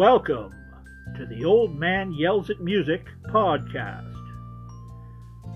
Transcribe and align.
Welcome 0.00 0.54
to 1.18 1.26
the 1.26 1.44
Old 1.44 1.78
Man 1.78 2.10
Yells 2.14 2.48
at 2.48 2.58
Music 2.62 3.04
podcast. 3.26 4.16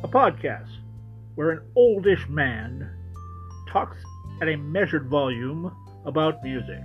A 0.02 0.06
podcast 0.06 0.68
where 1.34 1.50
an 1.50 1.60
oldish 1.74 2.28
man 2.28 2.90
talks 3.70 3.96
at 4.42 4.48
a 4.48 4.56
measured 4.56 5.08
volume 5.08 5.74
about 6.04 6.44
music. 6.44 6.84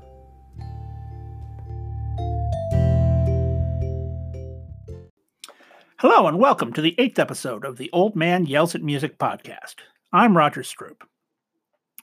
Hello, 6.03 6.27
and 6.27 6.41
welcome 6.41 6.73
to 6.73 6.81
the 6.81 6.97
eighth 6.99 7.21
episode 7.21 7.65
of 7.65 7.77
the 7.77 7.89
Old 7.93 8.17
Man 8.17 8.45
Yells 8.45 8.75
at 8.75 8.83
Music 8.83 9.21
podcast. 9.21 9.77
I'm 10.13 10.37
Roger 10.37 10.63
Stroop. 10.63 11.03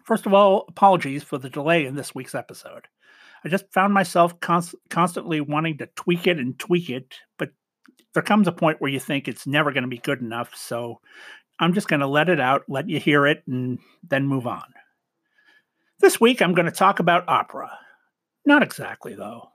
First 0.05 0.25
of 0.25 0.33
all, 0.33 0.63
apologies 0.69 1.21
for 1.21 1.37
the 1.37 1.49
delay 1.49 1.85
in 1.85 1.95
this 1.95 2.15
week's 2.15 2.33
episode. 2.33 2.87
I 3.43 3.49
just 3.49 3.65
found 3.73 3.93
myself 3.93 4.39
const- 4.39 4.75
constantly 4.89 5.41
wanting 5.41 5.79
to 5.79 5.89
tweak 5.97 6.27
it 6.27 6.37
and 6.37 6.57
tweak 6.57 6.89
it, 6.89 7.15
but 7.37 7.49
there 8.13 8.23
comes 8.23 8.47
a 8.47 8.53
point 8.53 8.79
where 8.79 8.89
you 8.89 9.01
think 9.01 9.27
it's 9.27 9.45
never 9.45 9.73
going 9.73 9.83
to 9.83 9.89
be 9.89 9.97
good 9.97 10.21
enough. 10.21 10.55
So 10.55 11.01
I'm 11.59 11.73
just 11.73 11.89
going 11.89 11.99
to 11.99 12.07
let 12.07 12.29
it 12.29 12.39
out, 12.39 12.63
let 12.69 12.87
you 12.87 13.01
hear 13.01 13.27
it, 13.27 13.43
and 13.47 13.79
then 14.09 14.25
move 14.25 14.47
on. 14.47 14.73
This 15.99 16.21
week, 16.21 16.41
I'm 16.41 16.53
going 16.53 16.67
to 16.67 16.71
talk 16.71 17.01
about 17.01 17.27
opera. 17.27 17.77
Not 18.45 18.63
exactly, 18.63 19.15
though. 19.15 19.49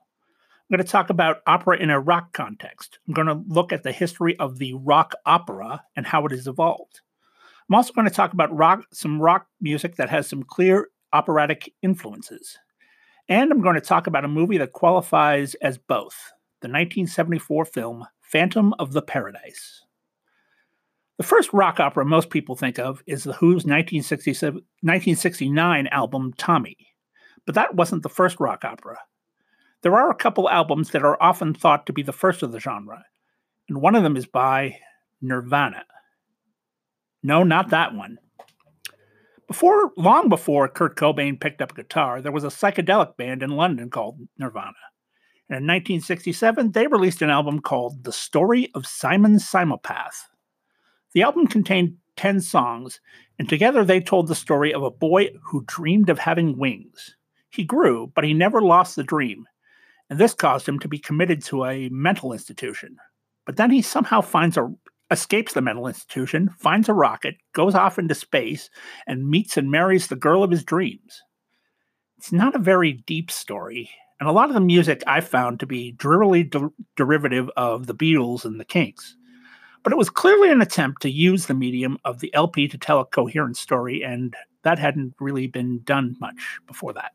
I'm 0.71 0.79
going 0.79 0.87
to 0.87 0.91
talk 0.91 1.11
about 1.11 1.43
opera 1.47 1.77
in 1.77 1.91
a 1.91 2.01
rock 2.01 2.33
context. 2.33 2.99
I'm 3.07 3.13
going 3.13 3.27
to 3.27 3.45
look 3.49 3.71
at 3.71 3.83
the 3.83 3.93
history 3.93 4.35
of 4.39 4.57
the 4.59 4.73
rock 4.75 5.15
opera 5.27 5.83
and 5.95 6.07
how 6.07 6.25
it 6.25 6.33
has 6.33 6.47
evolved. 6.47 7.03
I'm 7.69 7.75
also 7.75 7.93
going 7.93 8.09
to 8.09 8.15
talk 8.15 8.33
about 8.33 8.57
rock, 8.57 8.87
some 8.91 9.21
rock 9.21 9.47
music 9.61 9.97
that 9.97 10.09
has 10.09 10.27
some 10.27 10.43
clear 10.43 10.89
operatic 11.13 11.75
influences. 11.83 12.59
And 13.29 13.53
I'm 13.53 13.61
going 13.61 13.75
to 13.75 13.81
talk 13.81 14.07
about 14.07 14.25
a 14.25 14.29
movie 14.29 14.57
that 14.59 14.73
qualifies 14.73 15.55
as 15.57 15.77
both 15.77 16.15
the 16.61 16.69
1974 16.69 17.65
film 17.67 18.07
Phantom 18.23 18.73
of 18.79 18.93
the 18.93 19.03
Paradise. 19.03 19.83
The 21.19 21.25
first 21.25 21.53
rock 21.53 21.79
opera 21.79 22.07
most 22.07 22.31
people 22.31 22.57
think 22.57 22.79
of 22.79 23.03
is 23.07 23.25
The 23.25 23.35
Who's 23.35 23.65
1969 23.65 25.87
album 25.89 26.33
Tommy, 26.39 26.77
but 27.47 27.55
that 27.55 27.75
wasn't 27.75 28.03
the 28.03 28.09
first 28.09 28.41
rock 28.41 28.65
opera. 28.65 28.97
There 29.85 29.99
are 29.99 30.11
a 30.11 30.15
couple 30.15 30.49
albums 30.49 30.93
that 30.93 31.05
are 31.05 31.23
often 31.23 31.53
thought 31.53 31.85
to 31.85 31.93
be 31.93 32.01
the 32.01 32.11
first 32.11 32.43
of 32.43 32.53
the 32.53 32.59
genre, 32.59 33.05
and 33.69 33.83
one 33.83 33.95
of 33.95 34.03
them 34.03 34.17
is 34.17 34.25
by 34.25 34.79
Nirvana. 35.21 35.85
No, 37.23 37.43
not 37.43 37.69
that 37.69 37.95
one. 37.95 38.17
Before, 39.47 39.93
long 39.99 40.31
before 40.31 40.69
Kurt 40.69 40.97
Cobain 40.97 41.39
picked 41.39 41.61
up 41.61 41.73
a 41.73 41.75
guitar, 41.75 42.23
there 42.23 42.33
was 42.33 42.45
a 42.45 42.49
psychedelic 42.49 43.19
band 43.19 43.43
in 43.43 43.51
London 43.51 43.91
called 43.91 44.27
Nirvana. 44.39 44.73
And 45.51 45.59
in 45.59 45.67
1967, 45.67 46.73
they 46.73 46.87
released 46.87 47.21
an 47.21 47.29
album 47.29 47.61
called 47.61 48.05
The 48.05 48.13
Story 48.13 48.71
of 48.75 48.87
Simon 48.87 49.35
Simopath. 49.35 50.29
The 51.13 51.21
album 51.21 51.47
contained 51.47 51.99
10 52.17 52.41
songs, 52.41 53.01
and 53.39 53.51
together 53.51 53.85
they 53.85 54.01
told 54.01 54.29
the 54.29 54.35
story 54.35 54.73
of 54.73 54.83
a 54.83 54.91
boy 54.91 55.29
who 55.43 55.63
dreamed 55.67 56.09
of 56.09 56.21
having 56.21 56.57
wings. 56.57 57.17
He 57.51 57.65
grew, 57.65 58.11
but 58.15 58.25
he 58.25 58.33
never 58.33 58.63
lost 58.63 58.97
the 58.97 59.05
dream, 59.05 59.47
and 60.11 60.19
this 60.19 60.35
caused 60.35 60.69
him 60.69 60.79
to 60.81 60.89
be 60.89 60.99
committed 60.99 61.43
to 61.45 61.65
a 61.65 61.89
mental 61.91 62.33
institution. 62.33 62.97
But 63.47 63.57
then 63.57 63.71
he 63.71 63.83
somehow 63.83 64.21
finds 64.21 64.57
a 64.57 64.73
escapes 65.11 65.53
the 65.53 65.61
mental 65.61 65.87
institution, 65.87 66.51
finds 66.59 66.89
a 66.89 66.95
rocket, 66.95 67.37
goes 67.53 67.75
off 67.75 67.99
into 67.99 68.15
space, 68.15 68.71
and 69.07 69.29
meets 69.29 69.57
and 69.57 69.71
marries 69.71 70.07
the 70.07 70.17
girl 70.17 70.43
of 70.43 70.51
his 70.51 70.65
dreams. 70.65 71.23
It's 72.19 72.33
not 72.33 72.55
a 72.55 72.59
very 72.59 72.93
deep 72.93 73.31
story, 73.31 73.91
and 74.19 74.29
a 74.29 74.33
lot 74.33 74.49
of 74.49 74.55
the 74.55 74.61
music 74.61 75.03
I 75.07 75.21
found 75.21 75.61
to 75.61 75.67
be 75.67 75.93
drearily 75.93 76.45
de- 76.45 76.73
derivative 76.97 77.51
of 77.57 77.87
the 77.87 77.95
Beatles 77.95 78.45
and 78.45 78.59
the 78.59 78.65
Kinks. 78.65 79.17
But 79.83 79.93
it 79.93 79.99
was 79.99 80.09
clearly 80.09 80.51
an 80.51 80.63
attempt 80.63 81.03
to 81.03 81.11
use 81.11 81.47
the 81.47 81.55
medium 81.55 81.99
of 82.05 82.21
the 82.21 82.33
LP 82.35 82.67
to 82.69 82.79
tell 82.79 83.01
a 83.01 83.05
coherent 83.05 83.59
story, 83.59 84.03
and 84.03 84.35
that 84.63 84.79
hadn't 84.79 85.15
really 85.21 85.47
been 85.47 85.83
done 85.85 86.17
much 86.21 86.59
before 86.67 86.95
that. 86.95 87.13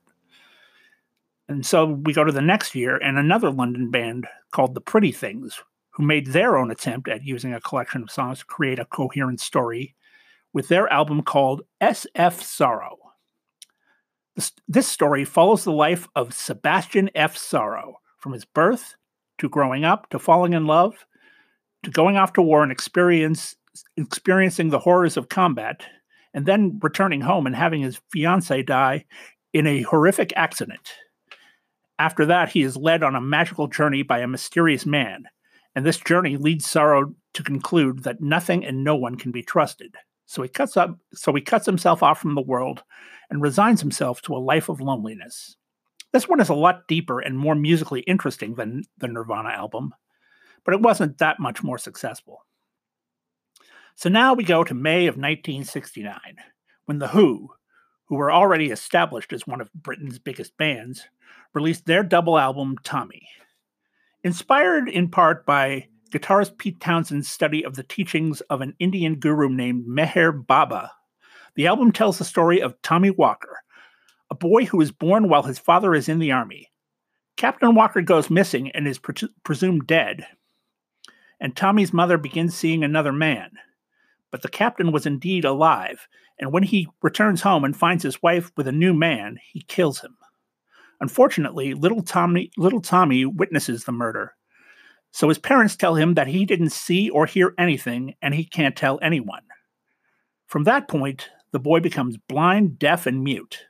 And 1.49 1.65
so 1.65 1.85
we 1.85 2.13
go 2.13 2.23
to 2.23 2.31
the 2.31 2.41
next 2.41 2.75
year, 2.75 2.97
and 2.97 3.17
another 3.17 3.49
London 3.49 3.89
band 3.89 4.27
called 4.51 4.75
the 4.75 4.81
Pretty 4.81 5.11
Things, 5.11 5.59
who 5.89 6.03
made 6.03 6.27
their 6.27 6.55
own 6.55 6.69
attempt 6.69 7.09
at 7.09 7.23
using 7.23 7.53
a 7.53 7.59
collection 7.59 8.03
of 8.03 8.11
songs 8.11 8.39
to 8.39 8.45
create 8.45 8.77
a 8.77 8.85
coherent 8.85 9.41
story 9.41 9.95
with 10.53 10.67
their 10.67 10.87
album 10.93 11.23
called 11.23 11.63
SF 11.81 12.41
Sorrow. 12.41 12.97
This, 14.67 14.87
story 14.87 15.25
follows 15.25 15.63
the 15.63 15.71
life 15.71 16.07
of 16.15 16.33
Sebastian 16.33 17.09
F. 17.15 17.35
Sorrow 17.35 17.95
from 18.19 18.31
his 18.31 18.45
birth 18.45 18.95
to 19.39 19.49
growing 19.49 19.83
up 19.83 20.09
to 20.11 20.19
falling 20.19 20.53
in 20.53 20.65
love 20.65 21.05
to 21.83 21.89
going 21.89 22.15
off 22.15 22.33
to 22.33 22.41
war 22.41 22.61
and 22.61 22.71
experience, 22.71 23.55
experiencing 23.97 24.69
the 24.69 24.79
horrors 24.79 25.17
of 25.17 25.29
combat 25.29 25.83
and 26.33 26.45
then 26.45 26.79
returning 26.81 27.21
home 27.21 27.47
and 27.47 27.55
having 27.55 27.81
his 27.81 27.99
fiancee 28.11 28.63
die 28.63 29.05
in 29.51 29.65
a 29.65 29.81
horrific 29.81 30.31
accident. 30.35 30.93
After 31.99 32.25
that, 32.27 32.49
he 32.49 32.63
is 32.63 32.77
led 32.77 33.03
on 33.03 33.15
a 33.15 33.21
magical 33.21 33.67
journey 33.67 34.03
by 34.03 34.19
a 34.19 34.27
mysterious 34.27 34.85
man, 34.85 35.25
and 35.75 35.85
this 35.85 35.97
journey 35.97 36.37
leads 36.37 36.69
Sorrow 36.69 37.13
to 37.33 37.43
conclude 37.43 38.03
that 38.03 38.21
nothing 38.21 38.65
and 38.65 38.85
no 38.85 38.95
one 38.95 39.15
can 39.15 39.31
be 39.31 39.43
trusted. 39.43 39.95
So 40.25 40.41
he 40.41 40.47
cuts 40.47 40.77
up 40.77 40.97
so 41.13 41.33
he 41.33 41.41
cuts 41.41 41.65
himself 41.65 42.01
off 42.01 42.21
from 42.21 42.35
the 42.35 42.41
world 42.41 42.83
and 43.29 43.41
resigns 43.41 43.81
himself 43.81 44.21
to 44.23 44.35
a 44.35 44.37
life 44.37 44.69
of 44.69 44.79
loneliness. 44.79 45.57
This 46.13 46.27
one 46.27 46.39
is 46.39 46.49
a 46.49 46.55
lot 46.55 46.87
deeper 46.87 47.19
and 47.19 47.37
more 47.37 47.55
musically 47.55 48.01
interesting 48.01 48.55
than 48.55 48.83
the 48.97 49.07
Nirvana 49.07 49.49
album, 49.49 49.93
but 50.63 50.73
it 50.73 50.81
wasn't 50.81 51.17
that 51.17 51.39
much 51.39 51.63
more 51.63 51.77
successful. 51.77 52.45
So 53.95 54.07
now 54.07 54.33
we 54.33 54.43
go 54.43 54.63
to 54.63 54.73
May 54.73 55.07
of 55.07 55.15
1969, 55.17 56.19
when 56.85 56.99
The 56.99 57.09
Who, 57.09 57.49
who 58.09 58.15
were 58.15 58.31
already 58.31 58.71
established 58.71 59.31
as 59.31 59.47
one 59.47 59.61
of 59.61 59.71
Britain's 59.73 60.17
biggest 60.17 60.57
bands, 60.57 61.07
released 61.53 61.85
their 61.85 62.03
double 62.03 62.37
album, 62.37 62.75
Tommy. 62.83 63.27
Inspired 64.23 64.89
in 64.89 65.09
part 65.09 65.45
by 65.45 65.87
guitarist 66.11 66.57
Pete 66.57 66.79
Townshend's 66.79 67.29
study 67.29 67.63
of 67.63 67.75
the 67.75 67.83
teachings 67.83 68.41
of 68.41 68.61
an 68.61 68.75
Indian 68.79 69.15
guru 69.15 69.47
named 69.47 69.85
Meher 69.87 70.45
Baba, 70.45 70.91
the 71.55 71.67
album 71.67 71.91
tells 71.91 72.17
the 72.17 72.25
story 72.25 72.61
of 72.61 72.81
Tommy 72.81 73.11
Walker, 73.11 73.59
a 74.31 74.35
boy 74.35 74.65
who 74.65 74.81
is 74.81 74.91
born 74.91 75.29
while 75.29 75.43
his 75.43 75.59
father 75.59 75.93
is 75.93 76.09
in 76.09 76.19
the 76.19 76.31
army. 76.31 76.67
Captain 77.37 77.75
Walker 77.75 78.01
goes 78.01 78.29
missing 78.29 78.71
and 78.71 78.87
is 78.87 78.97
pre- 78.97 79.29
presumed 79.43 79.85
dead, 79.85 80.25
and 81.39 81.55
Tommy's 81.55 81.93
mother 81.93 82.17
begins 82.17 82.55
seeing 82.55 82.83
another 82.83 83.13
man. 83.13 83.51
But 84.31 84.41
the 84.41 84.49
captain 84.49 84.91
was 84.91 85.05
indeed 85.05 85.45
alive, 85.45 86.07
and 86.39 86.51
when 86.51 86.63
he 86.63 86.87
returns 87.01 87.41
home 87.41 87.63
and 87.63 87.75
finds 87.75 88.03
his 88.03 88.21
wife 88.21 88.51
with 88.55 88.67
a 88.67 88.71
new 88.71 88.93
man, 88.93 89.37
he 89.51 89.61
kills 89.61 89.99
him. 90.01 90.15
Unfortunately, 91.01 91.73
little 91.73 92.03
Tommy, 92.03 92.51
little 92.57 92.81
Tommy 92.81 93.25
witnesses 93.25 93.83
the 93.85 93.91
murder. 93.91 94.35
So 95.11 95.29
his 95.29 95.39
parents 95.39 95.75
tell 95.75 95.95
him 95.95 96.13
that 96.13 96.27
he 96.27 96.45
didn't 96.45 96.69
see 96.69 97.09
or 97.09 97.25
hear 97.25 97.53
anything 97.57 98.15
and 98.21 98.33
he 98.33 98.43
can't 98.43 98.75
tell 98.75 98.99
anyone. 99.01 99.43
From 100.45 100.65
that 100.65 100.87
point, 100.87 101.29
the 101.51 101.59
boy 101.59 101.79
becomes 101.79 102.17
blind, 102.17 102.77
deaf, 102.77 103.07
and 103.07 103.23
mute. 103.23 103.65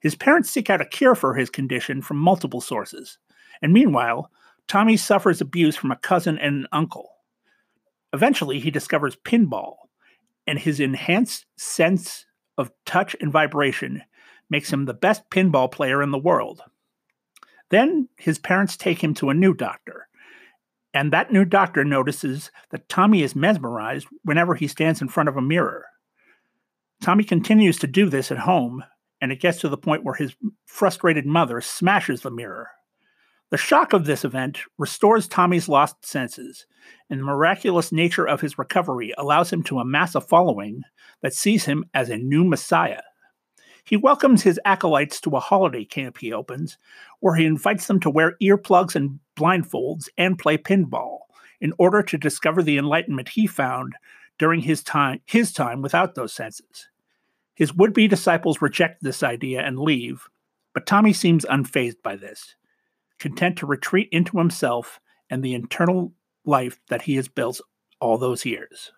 His 0.00 0.14
parents 0.14 0.50
seek 0.50 0.70
out 0.70 0.80
a 0.80 0.86
cure 0.86 1.14
for 1.14 1.34
his 1.34 1.50
condition 1.50 2.00
from 2.00 2.16
multiple 2.16 2.60
sources. 2.60 3.18
And 3.60 3.72
meanwhile, 3.72 4.30
Tommy 4.68 4.96
suffers 4.96 5.40
abuse 5.40 5.76
from 5.76 5.90
a 5.90 5.96
cousin 5.96 6.38
and 6.38 6.56
an 6.56 6.66
uncle. 6.72 7.10
Eventually, 8.12 8.60
he 8.60 8.70
discovers 8.70 9.16
pinball, 9.16 9.74
and 10.48 10.58
his 10.58 10.80
enhanced 10.80 11.44
sense 11.58 12.24
of 12.56 12.72
touch 12.86 13.14
and 13.20 13.30
vibration 13.30 14.02
makes 14.48 14.72
him 14.72 14.86
the 14.86 14.94
best 14.94 15.28
pinball 15.30 15.70
player 15.70 16.02
in 16.02 16.10
the 16.10 16.18
world. 16.18 16.62
Then 17.68 18.08
his 18.16 18.38
parents 18.38 18.74
take 18.74 19.04
him 19.04 19.12
to 19.14 19.28
a 19.28 19.34
new 19.34 19.52
doctor, 19.52 20.08
and 20.94 21.12
that 21.12 21.30
new 21.30 21.44
doctor 21.44 21.84
notices 21.84 22.50
that 22.70 22.88
Tommy 22.88 23.22
is 23.22 23.36
mesmerized 23.36 24.08
whenever 24.24 24.54
he 24.54 24.66
stands 24.66 25.02
in 25.02 25.08
front 25.08 25.28
of 25.28 25.36
a 25.36 25.42
mirror. 25.42 25.84
Tommy 27.02 27.24
continues 27.24 27.78
to 27.80 27.86
do 27.86 28.08
this 28.08 28.32
at 28.32 28.38
home, 28.38 28.82
and 29.20 29.30
it 29.30 29.40
gets 29.40 29.60
to 29.60 29.68
the 29.68 29.76
point 29.76 30.02
where 30.02 30.14
his 30.14 30.34
frustrated 30.64 31.26
mother 31.26 31.60
smashes 31.60 32.22
the 32.22 32.30
mirror. 32.30 32.70
The 33.50 33.56
shock 33.56 33.94
of 33.94 34.04
this 34.04 34.26
event 34.26 34.58
restores 34.76 35.26
Tommy's 35.26 35.70
lost 35.70 36.04
senses, 36.04 36.66
and 37.08 37.20
the 37.20 37.24
miraculous 37.24 37.90
nature 37.90 38.28
of 38.28 38.42
his 38.42 38.58
recovery 38.58 39.14
allows 39.16 39.50
him 39.50 39.62
to 39.64 39.78
amass 39.78 40.14
a 40.14 40.20
following 40.20 40.82
that 41.22 41.32
sees 41.32 41.64
him 41.64 41.86
as 41.94 42.10
a 42.10 42.18
new 42.18 42.44
messiah. 42.44 43.00
He 43.84 43.96
welcomes 43.96 44.42
his 44.42 44.60
acolytes 44.66 45.18
to 45.22 45.30
a 45.30 45.40
holiday 45.40 45.86
camp 45.86 46.18
he 46.18 46.30
opens, 46.30 46.76
where 47.20 47.36
he 47.36 47.46
invites 47.46 47.86
them 47.86 48.00
to 48.00 48.10
wear 48.10 48.36
earplugs 48.42 48.94
and 48.94 49.18
blindfolds 49.34 50.10
and 50.18 50.38
play 50.38 50.58
pinball 50.58 51.20
in 51.58 51.72
order 51.78 52.02
to 52.02 52.18
discover 52.18 52.62
the 52.62 52.76
enlightenment 52.76 53.30
he 53.30 53.46
found 53.46 53.94
during 54.38 54.60
his 54.60 54.82
time 54.82 55.20
his 55.24 55.52
time 55.52 55.80
without 55.80 56.14
those 56.14 56.34
senses. 56.34 56.90
His 57.54 57.72
would-be 57.72 58.08
disciples 58.08 58.60
reject 58.60 59.02
this 59.02 59.22
idea 59.22 59.62
and 59.62 59.78
leave, 59.78 60.28
but 60.74 60.84
Tommy 60.84 61.14
seems 61.14 61.46
unfazed 61.46 62.02
by 62.04 62.14
this, 62.14 62.54
content 63.18 63.58
to 63.58 63.66
retreat 63.66 64.08
into 64.12 64.38
himself 64.38 65.00
and 65.30 65.42
the 65.42 65.54
internal 65.54 66.12
life 66.44 66.80
that 66.88 67.02
he 67.02 67.16
has 67.16 67.28
built 67.28 67.60
all 68.00 68.18
those 68.18 68.44
years. 68.44 68.92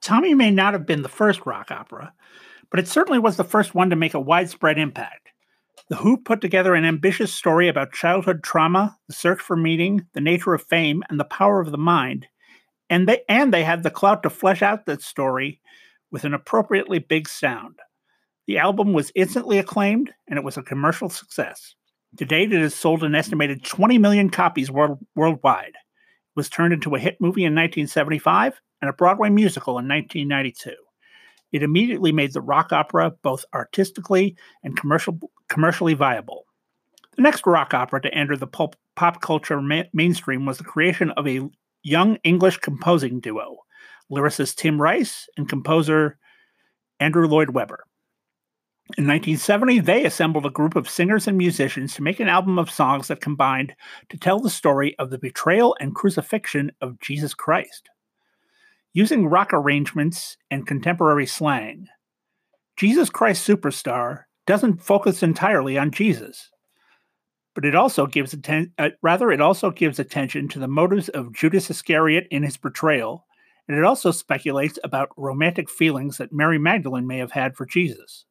Tommy 0.00 0.34
may 0.34 0.50
not 0.50 0.72
have 0.72 0.86
been 0.86 1.02
the 1.02 1.08
first 1.08 1.46
rock 1.46 1.70
opera, 1.70 2.12
but 2.70 2.78
it 2.78 2.88
certainly 2.88 3.18
was 3.18 3.36
the 3.36 3.44
first 3.44 3.74
one 3.74 3.90
to 3.90 3.96
make 3.96 4.14
a 4.14 4.20
widespread 4.20 4.78
impact. 4.78 5.32
The 5.88 5.96
Who 5.96 6.16
put 6.16 6.40
together 6.40 6.74
an 6.74 6.84
ambitious 6.84 7.32
story 7.32 7.68
about 7.68 7.92
childhood 7.92 8.42
trauma, 8.42 8.96
the 9.08 9.14
search 9.14 9.40
for 9.40 9.56
meaning, 9.56 10.06
the 10.14 10.20
nature 10.20 10.54
of 10.54 10.62
fame, 10.62 11.02
and 11.08 11.18
the 11.18 11.24
power 11.24 11.60
of 11.60 11.70
the 11.70 11.78
mind. 11.78 12.26
And 12.90 13.08
they 13.08 13.22
and 13.28 13.52
they 13.52 13.64
had 13.64 13.82
the 13.82 13.90
clout 13.90 14.22
to 14.22 14.30
flesh 14.30 14.62
out 14.62 14.86
that 14.86 15.02
story 15.02 15.60
with 16.10 16.24
an 16.24 16.34
appropriately 16.34 16.98
big 16.98 17.28
sound. 17.28 17.80
The 18.46 18.58
album 18.58 18.92
was 18.92 19.12
instantly 19.14 19.58
acclaimed 19.58 20.12
and 20.28 20.38
it 20.38 20.44
was 20.44 20.56
a 20.56 20.62
commercial 20.62 21.08
success. 21.08 21.74
To 22.18 22.24
date, 22.24 22.52
it 22.52 22.60
has 22.60 22.74
sold 22.74 23.02
an 23.02 23.14
estimated 23.14 23.64
20 23.64 23.98
million 23.98 24.30
copies 24.30 24.70
world, 24.70 24.98
worldwide. 25.14 25.74
It 25.74 26.36
was 26.36 26.48
turned 26.48 26.72
into 26.72 26.94
a 26.94 26.98
hit 26.98 27.20
movie 27.20 27.44
in 27.44 27.54
1975 27.54 28.60
and 28.80 28.88
a 28.88 28.92
Broadway 28.92 29.28
musical 29.28 29.78
in 29.78 29.88
1992. 29.88 30.74
It 31.52 31.62
immediately 31.62 32.12
made 32.12 32.32
the 32.32 32.40
rock 32.40 32.72
opera 32.72 33.12
both 33.22 33.44
artistically 33.52 34.36
and 34.62 34.76
commercial, 34.76 35.18
commercially 35.48 35.94
viable. 35.94 36.44
The 37.16 37.22
next 37.22 37.46
rock 37.46 37.74
opera 37.74 38.00
to 38.02 38.14
enter 38.14 38.36
the 38.36 38.46
pop, 38.46 38.76
pop 38.94 39.20
culture 39.20 39.60
ma- 39.60 39.84
mainstream 39.92 40.46
was 40.46 40.58
the 40.58 40.64
creation 40.64 41.10
of 41.12 41.26
a 41.26 41.48
young 41.82 42.16
English 42.24 42.58
composing 42.58 43.20
duo, 43.20 43.58
lyricist 44.10 44.56
Tim 44.56 44.80
Rice 44.80 45.28
and 45.36 45.48
composer 45.48 46.18
Andrew 47.00 47.26
Lloyd 47.26 47.50
Webber. 47.50 47.84
In 48.96 49.04
1970, 49.06 49.80
they 49.80 50.04
assembled 50.04 50.46
a 50.46 50.50
group 50.50 50.76
of 50.76 50.88
singers 50.88 51.26
and 51.26 51.36
musicians 51.36 51.94
to 51.94 52.02
make 52.02 52.20
an 52.20 52.28
album 52.28 52.56
of 52.56 52.70
songs 52.70 53.08
that 53.08 53.20
combined 53.20 53.74
to 54.10 54.16
tell 54.16 54.38
the 54.38 54.48
story 54.48 54.96
of 54.98 55.10
the 55.10 55.18
betrayal 55.18 55.76
and 55.80 55.94
crucifixion 55.94 56.70
of 56.80 57.00
Jesus 57.00 57.34
Christ 57.34 57.90
using 58.96 59.26
rock 59.26 59.50
arrangements 59.52 60.38
and 60.50 60.66
contemporary 60.66 61.26
slang. 61.26 61.86
Jesus 62.78 63.10
Christ 63.10 63.46
Superstar 63.46 64.22
doesn't 64.46 64.82
focus 64.82 65.22
entirely 65.22 65.76
on 65.76 65.90
Jesus, 65.90 66.48
but 67.54 67.66
it 67.66 67.74
also 67.74 68.06
gives 68.06 68.32
atten- 68.32 68.72
uh, 68.78 68.90
rather 69.02 69.30
it 69.30 69.42
also 69.42 69.70
gives 69.70 69.98
attention 69.98 70.48
to 70.48 70.58
the 70.58 70.66
motives 70.66 71.10
of 71.10 71.34
Judas 71.34 71.68
Iscariot 71.68 72.26
in 72.30 72.42
his 72.42 72.56
betrayal, 72.56 73.26
and 73.68 73.76
it 73.76 73.84
also 73.84 74.12
speculates 74.12 74.78
about 74.82 75.10
romantic 75.18 75.68
feelings 75.68 76.16
that 76.16 76.32
Mary 76.32 76.58
Magdalene 76.58 77.06
may 77.06 77.18
have 77.18 77.32
had 77.32 77.54
for 77.54 77.66
Jesus. 77.66 78.24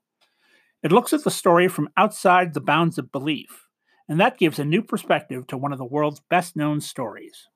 It 0.85 0.91
looks 0.91 1.13
at 1.13 1.23
the 1.23 1.31
story 1.31 1.67
from 1.67 1.89
outside 1.97 2.53
the 2.53 2.61
bounds 2.61 2.99
of 2.99 3.11
belief, 3.11 3.65
and 4.07 4.19
that 4.19 4.37
gives 4.37 4.59
a 4.59 4.63
new 4.63 4.83
perspective 4.83 5.47
to 5.47 5.57
one 5.57 5.73
of 5.73 5.79
the 5.79 5.83
world's 5.83 6.21
best 6.29 6.55
known 6.55 6.79
stories. 6.79 7.47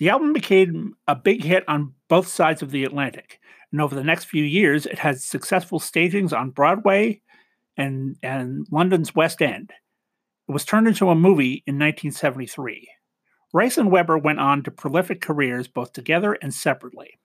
The 0.00 0.08
album 0.08 0.32
became 0.32 0.96
a 1.06 1.14
big 1.14 1.44
hit 1.44 1.62
on 1.68 1.94
both 2.08 2.26
sides 2.26 2.60
of 2.60 2.72
the 2.72 2.82
Atlantic, 2.82 3.38
and 3.70 3.80
over 3.80 3.94
the 3.94 4.02
next 4.02 4.24
few 4.24 4.42
years, 4.42 4.84
it 4.84 4.98
had 4.98 5.20
successful 5.20 5.78
stagings 5.78 6.32
on 6.32 6.50
Broadway 6.50 7.22
and, 7.76 8.16
and 8.20 8.66
London's 8.72 9.14
West 9.14 9.40
End. 9.40 9.72
It 10.48 10.52
was 10.52 10.64
turned 10.64 10.88
into 10.88 11.10
a 11.10 11.14
movie 11.14 11.62
in 11.68 11.76
1973. 11.76 12.88
Rice 13.52 13.78
and 13.78 13.92
Webber 13.92 14.18
went 14.18 14.40
on 14.40 14.64
to 14.64 14.72
prolific 14.72 15.20
careers 15.20 15.68
both 15.68 15.92
together 15.92 16.32
and 16.32 16.52
separately. 16.52 17.20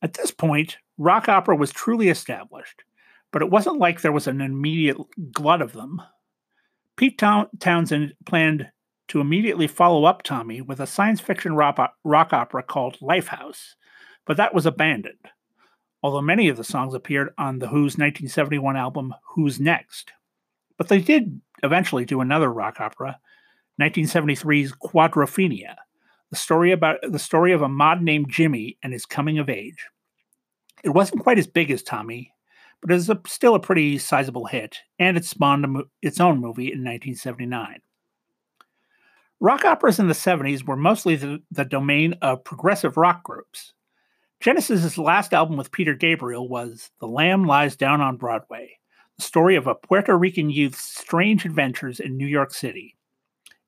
At 0.00 0.14
this 0.14 0.30
point, 0.30 0.78
rock 0.96 1.28
opera 1.28 1.54
was 1.54 1.70
truly 1.70 2.08
established, 2.08 2.82
but 3.34 3.42
it 3.42 3.50
wasn't 3.50 3.80
like 3.80 4.00
there 4.00 4.12
was 4.12 4.28
an 4.28 4.40
immediate 4.40 4.96
glut 5.32 5.60
of 5.60 5.72
them. 5.72 6.00
Pete 6.96 7.18
Townshend 7.18 8.14
planned 8.24 8.70
to 9.08 9.20
immediately 9.20 9.66
follow 9.66 10.04
up 10.04 10.22
Tommy 10.22 10.60
with 10.60 10.78
a 10.78 10.86
science 10.86 11.20
fiction 11.20 11.56
rock, 11.56 11.94
rock 12.04 12.32
opera 12.32 12.62
called 12.62 12.96
Lifehouse, 13.00 13.74
but 14.24 14.36
that 14.36 14.54
was 14.54 14.66
abandoned, 14.66 15.18
although 16.00 16.22
many 16.22 16.48
of 16.48 16.56
the 16.56 16.62
songs 16.62 16.94
appeared 16.94 17.30
on 17.36 17.58
The 17.58 17.66
Who's 17.66 17.98
1971 17.98 18.76
album 18.76 19.12
Who's 19.34 19.58
Next. 19.58 20.12
But 20.78 20.86
they 20.86 21.00
did 21.00 21.40
eventually 21.64 22.04
do 22.04 22.20
another 22.20 22.52
rock 22.52 22.80
opera, 22.80 23.18
1973's 23.80 24.74
Quadrophenia, 24.74 25.74
the 26.30 26.36
story 26.36 26.70
about 26.70 26.98
the 27.02 27.18
story 27.18 27.50
of 27.50 27.62
a 27.62 27.68
mod 27.68 28.00
named 28.00 28.30
Jimmy 28.30 28.78
and 28.84 28.92
his 28.92 29.06
coming 29.06 29.40
of 29.40 29.50
age. 29.50 29.88
It 30.84 30.90
wasn't 30.90 31.24
quite 31.24 31.38
as 31.38 31.48
big 31.48 31.72
as 31.72 31.82
Tommy, 31.82 32.30
but 32.84 32.90
it 32.90 32.96
was 32.96 33.08
a, 33.08 33.18
still 33.26 33.54
a 33.54 33.60
pretty 33.60 33.96
sizable 33.96 34.44
hit, 34.44 34.76
and 34.98 35.16
it 35.16 35.24
spawned 35.24 35.66
mo- 35.66 35.88
its 36.02 36.20
own 36.20 36.38
movie 36.38 36.66
in 36.66 36.84
1979. 36.84 37.80
Rock 39.40 39.64
operas 39.64 39.98
in 39.98 40.06
the 40.06 40.12
70s 40.12 40.66
were 40.66 40.76
mostly 40.76 41.16
the, 41.16 41.42
the 41.50 41.64
domain 41.64 42.12
of 42.20 42.44
progressive 42.44 42.98
rock 42.98 43.22
groups. 43.22 43.72
Genesis's 44.40 44.98
last 44.98 45.32
album 45.32 45.56
with 45.56 45.72
Peter 45.72 45.94
Gabriel 45.94 46.46
was 46.46 46.90
The 47.00 47.06
Lamb 47.06 47.46
Lies 47.46 47.74
Down 47.74 48.02
on 48.02 48.18
Broadway, 48.18 48.78
the 49.16 49.24
story 49.24 49.56
of 49.56 49.66
a 49.66 49.74
Puerto 49.74 50.14
Rican 50.14 50.50
youth's 50.50 50.84
strange 50.84 51.46
adventures 51.46 52.00
in 52.00 52.18
New 52.18 52.26
York 52.26 52.52
City. 52.52 52.98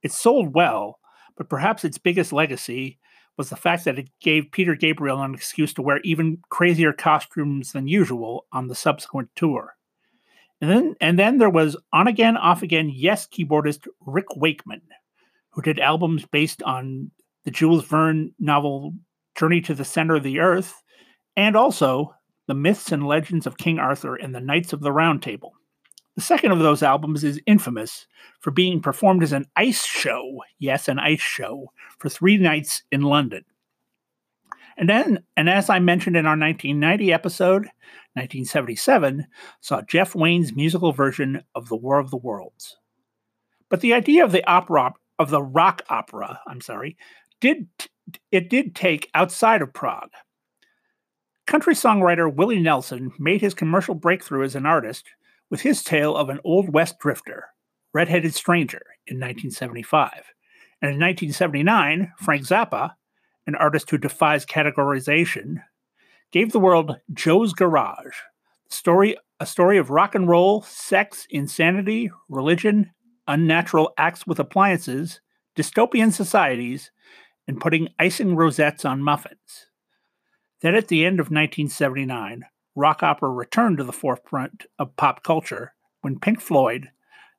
It 0.02 0.12
sold 0.12 0.54
well, 0.54 0.98
but 1.38 1.48
perhaps 1.48 1.86
its 1.86 1.96
biggest 1.96 2.34
legacy 2.34 2.98
was 3.36 3.50
the 3.50 3.56
fact 3.56 3.84
that 3.84 3.98
it 3.98 4.08
gave 4.20 4.50
Peter 4.50 4.74
Gabriel 4.74 5.22
an 5.22 5.34
excuse 5.34 5.74
to 5.74 5.82
wear 5.82 6.00
even 6.02 6.38
crazier 6.48 6.92
costumes 6.92 7.72
than 7.72 7.86
usual 7.86 8.46
on 8.52 8.68
the 8.68 8.74
subsequent 8.74 9.28
tour. 9.36 9.76
And 10.60 10.70
then, 10.70 10.94
and 11.00 11.18
then 11.18 11.38
there 11.38 11.50
was 11.50 11.76
on 11.92 12.08
again, 12.08 12.36
off 12.36 12.62
again, 12.62 12.90
yes 12.92 13.26
keyboardist 13.26 13.86
Rick 14.06 14.36
Wakeman, 14.36 14.82
who 15.50 15.60
did 15.60 15.78
albums 15.78 16.24
based 16.24 16.62
on 16.62 17.10
the 17.44 17.50
Jules 17.50 17.84
Verne 17.84 18.34
novel 18.38 18.94
Journey 19.36 19.60
to 19.62 19.74
the 19.74 19.84
Center 19.84 20.16
of 20.16 20.22
the 20.22 20.40
Earth, 20.40 20.82
and 21.36 21.56
also 21.56 22.14
the 22.46 22.54
myths 22.54 22.90
and 22.90 23.06
legends 23.06 23.46
of 23.46 23.58
King 23.58 23.78
Arthur 23.78 24.16
and 24.16 24.34
the 24.34 24.40
Knights 24.40 24.72
of 24.72 24.80
the 24.80 24.92
Round 24.92 25.22
Table. 25.22 25.52
The 26.16 26.22
second 26.22 26.52
of 26.52 26.60
those 26.60 26.82
albums 26.82 27.24
is 27.24 27.40
infamous 27.46 28.06
for 28.40 28.50
being 28.50 28.80
performed 28.80 29.22
as 29.22 29.32
an 29.32 29.46
ice 29.54 29.84
show, 29.84 30.42
yes, 30.58 30.88
an 30.88 30.98
ice 30.98 31.20
show, 31.20 31.72
for 31.98 32.08
three 32.08 32.38
nights 32.38 32.82
in 32.90 33.02
London. 33.02 33.44
And 34.78 34.88
then, 34.88 35.24
and 35.36 35.48
as 35.48 35.68
I 35.68 35.78
mentioned 35.78 36.16
in 36.16 36.26
our 36.26 36.36
1990 36.36 37.12
episode, 37.12 37.66
1977 38.14 39.26
saw 39.60 39.82
Jeff 39.82 40.14
Wayne's 40.14 40.56
musical 40.56 40.92
version 40.92 41.42
of 41.54 41.68
The 41.68 41.76
War 41.76 41.98
of 41.98 42.10
the 42.10 42.16
Worlds. 42.16 42.78
But 43.68 43.80
the 43.80 43.92
idea 43.92 44.24
of 44.24 44.32
the 44.32 44.46
opera 44.46 44.94
of 45.18 45.30
the 45.30 45.42
rock 45.42 45.82
opera, 45.88 46.40
I'm 46.46 46.60
sorry, 46.60 46.96
did 47.40 47.68
it 48.30 48.48
did 48.48 48.74
take 48.74 49.10
outside 49.14 49.60
of 49.60 49.72
prog. 49.72 50.10
Country 51.46 51.74
songwriter 51.74 52.32
Willie 52.32 52.60
Nelson 52.60 53.12
made 53.18 53.40
his 53.40 53.54
commercial 53.54 53.94
breakthrough 53.94 54.44
as 54.44 54.54
an 54.54 54.66
artist 54.66 55.04
with 55.50 55.62
his 55.62 55.82
tale 55.82 56.16
of 56.16 56.28
an 56.28 56.40
Old 56.44 56.72
West 56.72 56.98
drifter, 56.98 57.46
Red-Headed 57.92 58.34
Stranger, 58.34 58.82
in 59.06 59.16
1975. 59.16 60.32
And 60.82 60.90
in 60.90 61.00
1979, 61.00 62.12
Frank 62.18 62.42
Zappa, 62.42 62.92
an 63.46 63.54
artist 63.54 63.90
who 63.90 63.98
defies 63.98 64.44
categorization, 64.44 65.62
gave 66.32 66.52
the 66.52 66.60
world 66.60 66.96
Joe's 67.12 67.52
Garage, 67.52 68.16
story 68.68 69.16
a 69.38 69.46
story 69.46 69.78
of 69.78 69.90
rock 69.90 70.14
and 70.14 70.28
roll, 70.28 70.62
sex, 70.62 71.26
insanity, 71.30 72.10
religion, 72.28 72.90
unnatural 73.28 73.92
acts 73.98 74.26
with 74.26 74.38
appliances, 74.38 75.20
dystopian 75.56 76.12
societies, 76.12 76.90
and 77.46 77.60
putting 77.60 77.88
icing 77.98 78.34
rosettes 78.34 78.84
on 78.84 79.02
muffins. 79.02 79.66
Then 80.62 80.74
at 80.74 80.88
the 80.88 81.04
end 81.04 81.20
of 81.20 81.26
1979, 81.26 82.44
rock 82.76 83.02
opera 83.02 83.30
returned 83.30 83.78
to 83.78 83.84
the 83.84 83.92
forefront 83.92 84.66
of 84.78 84.96
pop 84.96 85.24
culture 85.24 85.74
when 86.02 86.20
Pink 86.20 86.40
Floyd, 86.40 86.90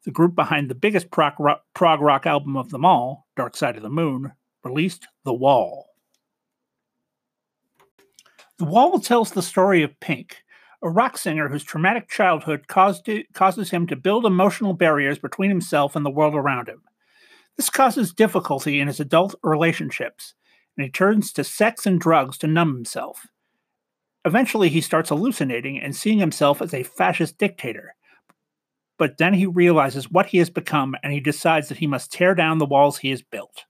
the 0.03 0.11
group 0.11 0.35
behind 0.35 0.69
the 0.69 0.75
biggest 0.75 1.09
prog 1.11 1.39
rock, 1.39 2.25
album 2.25 2.57
of 2.57 2.69
them 2.69 2.83
all, 2.83 3.27
Dark 3.35 3.55
Side 3.55 3.77
of 3.77 3.83
the 3.83 3.89
Moon, 3.89 4.33
released 4.63 5.07
The 5.23 5.33
Wall. 5.33 5.85
The 8.57 8.65
Wall 8.65 8.99
tells 8.99 9.31
the 9.31 9.41
story 9.43 9.83
of 9.83 9.99
Pink, 9.99 10.43
a 10.81 10.89
rock 10.89 11.17
singer 11.17 11.49
whose 11.49 11.63
traumatic 11.63 12.09
childhood 12.09 12.67
caused 12.67 13.07
it, 13.07 13.31
causes 13.33 13.69
him 13.69 13.85
to 13.87 13.95
build 13.95 14.25
emotional 14.25 14.73
barriers 14.73 15.19
between 15.19 15.49
himself 15.49 15.95
and 15.95 16.05
the 16.05 16.09
world 16.09 16.35
around 16.35 16.67
him. 16.67 16.81
This 17.55 17.69
causes 17.69 18.13
difficulty 18.13 18.79
in 18.79 18.87
his 18.87 18.99
adult 18.99 19.35
relationships, 19.43 20.33
and 20.75 20.83
he 20.83 20.91
turns 20.91 21.31
to 21.33 21.43
sex 21.43 21.85
and 21.85 21.99
drugs 21.99 22.37
to 22.39 22.47
numb 22.47 22.75
himself. 22.75 23.27
Eventually, 24.27 24.67
he 24.69 24.81
starts 24.81 25.09
hallucinating 25.09 25.79
and 25.79 25.95
seeing 25.95 26.19
himself 26.19 26.61
as 26.61 26.73
a 26.73 26.83
fascist 26.83 27.37
dictator. 27.37 27.95
but 28.97 29.17
then 29.17 29.33
he 29.35 29.45
realizes 29.45 30.11
what 30.11 30.27
he 30.27 30.39
has 30.39 30.49
become 30.49 30.95
and 31.03 31.13
he 31.13 31.19
decides 31.19 31.69
that 31.69 31.77
he 31.77 31.87
must 31.87 32.11
tear 32.11 32.33
down 32.35 32.57
the 32.57 32.65
walls 32.65 32.97
he 32.97 33.09
has 33.11 33.21
built. 33.21 33.65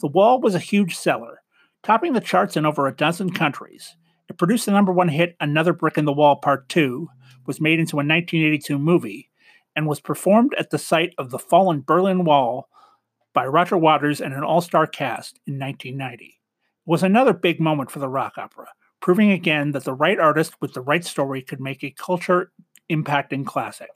The 0.00 0.08
Wall 0.08 0.40
was 0.40 0.54
a 0.54 0.58
huge 0.60 0.96
seller, 0.96 1.42
topping 1.82 2.12
the 2.14 2.20
charts 2.20 2.56
in 2.56 2.64
over 2.64 2.86
a 2.86 2.96
dozen 2.96 3.30
countries. 3.30 3.96
It 4.28 4.38
produced 4.38 4.66
the 4.66 4.72
number 4.72 4.92
one 4.92 5.08
hit 5.08 5.36
Another 5.40 5.72
Brick 5.72 5.98
in 5.98 6.04
the 6.04 6.12
Wall 6.12 6.36
Part 6.36 6.68
2, 6.68 7.08
was 7.46 7.60
made 7.60 7.78
into 7.78 7.96
a 7.96 8.04
1982 8.04 8.78
movie, 8.78 9.30
and 9.76 9.86
was 9.86 10.00
performed 10.00 10.54
at 10.58 10.70
the 10.70 10.78
site 10.78 11.14
of 11.18 11.30
the 11.30 11.38
fallen 11.38 11.82
Berlin 11.86 12.24
Wall 12.24 12.68
by 13.34 13.46
Roger 13.46 13.76
Waters 13.76 14.20
and 14.20 14.34
an 14.34 14.44
all 14.44 14.60
star 14.60 14.86
cast 14.86 15.40
in 15.46 15.58
1990. 15.58 16.24
It 16.24 16.32
was 16.86 17.02
another 17.02 17.32
big 17.32 17.60
moment 17.60 17.90
for 17.90 17.98
the 17.98 18.08
rock 18.08 18.38
opera, 18.38 18.68
proving 19.00 19.30
again 19.30 19.72
that 19.72 19.84
the 19.84 19.94
right 19.94 20.18
artist 20.18 20.54
with 20.60 20.74
the 20.74 20.80
right 20.80 21.04
story 21.04 21.42
could 21.42 21.60
make 21.60 21.82
a 21.82 21.90
culture 21.90 22.52
impacting 22.90 23.46
classic. 23.46 23.90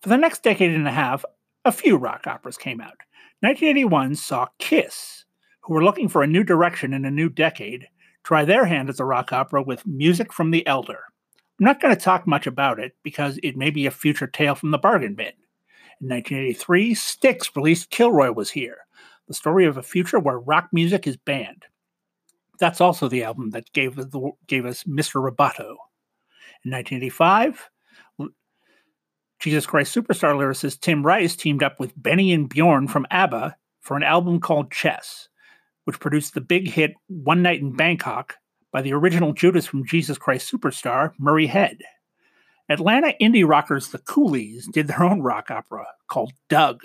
For 0.00 0.08
the 0.08 0.16
next 0.16 0.42
decade 0.42 0.74
and 0.74 0.88
a 0.88 0.92
half, 0.92 1.24
a 1.64 1.72
few 1.72 1.96
rock 1.96 2.26
operas 2.26 2.58
came 2.58 2.80
out. 2.80 2.96
1981 3.40 4.16
saw 4.16 4.46
Kiss, 4.58 5.24
who 5.62 5.74
were 5.74 5.84
looking 5.84 6.08
for 6.08 6.22
a 6.22 6.26
new 6.26 6.44
direction 6.44 6.92
in 6.92 7.04
a 7.04 7.10
new 7.10 7.28
decade, 7.28 7.88
try 8.22 8.44
their 8.44 8.66
hand 8.66 8.88
at 8.88 8.96
the 8.96 9.04
rock 9.04 9.32
opera 9.32 9.62
with 9.62 9.86
Music 9.86 10.32
from 10.32 10.50
the 10.50 10.66
Elder. 10.66 11.00
I'm 11.58 11.66
not 11.66 11.80
going 11.80 11.94
to 11.94 12.00
talk 12.00 12.26
much 12.26 12.46
about 12.46 12.78
it 12.78 12.96
because 13.02 13.38
it 13.42 13.56
may 13.56 13.70
be 13.70 13.86
a 13.86 13.90
future 13.90 14.26
tale 14.26 14.54
from 14.54 14.72
the 14.72 14.78
bargain 14.78 15.14
bin. 15.14 15.32
In 16.00 16.08
1983, 16.08 16.94
Styx 16.94 17.50
released 17.54 17.90
Kilroy 17.90 18.32
Was 18.32 18.50
Here, 18.50 18.78
the 19.28 19.34
story 19.34 19.64
of 19.64 19.76
a 19.76 19.82
future 19.82 20.18
where 20.18 20.38
rock 20.38 20.68
music 20.72 21.06
is 21.06 21.16
banned. 21.16 21.64
That's 22.58 22.80
also 22.80 23.08
the 23.08 23.24
album 23.24 23.50
that 23.50 23.72
gave, 23.72 23.96
the, 23.96 24.30
gave 24.46 24.66
us 24.66 24.84
Mr. 24.84 25.22
Roboto. 25.22 25.76
In 26.64 26.70
1985, 26.70 27.68
Jesus 29.40 29.66
Christ 29.66 29.94
Superstar 29.94 30.34
lyricist 30.34 30.80
Tim 30.80 31.04
Rice 31.04 31.36
teamed 31.36 31.62
up 31.62 31.78
with 31.78 31.92
Benny 32.00 32.32
and 32.32 32.48
Bjorn 32.48 32.88
from 32.88 33.06
ABBA 33.10 33.54
for 33.82 33.96
an 33.96 34.02
album 34.02 34.40
called 34.40 34.72
Chess, 34.72 35.28
which 35.84 36.00
produced 36.00 36.32
the 36.32 36.40
big 36.40 36.66
hit 36.66 36.94
One 37.08 37.42
Night 37.42 37.60
in 37.60 37.76
Bangkok 37.76 38.36
by 38.72 38.80
the 38.80 38.94
original 38.94 39.34
Judas 39.34 39.66
from 39.66 39.84
Jesus 39.84 40.16
Christ 40.16 40.50
Superstar, 40.50 41.12
Murray 41.18 41.46
Head. 41.46 41.78
Atlanta 42.70 43.12
indie 43.20 43.46
rockers 43.46 43.88
The 43.88 43.98
Coolies 43.98 44.66
did 44.72 44.86
their 44.86 45.02
own 45.02 45.20
rock 45.20 45.50
opera 45.50 45.84
called 46.08 46.32
Doug. 46.48 46.80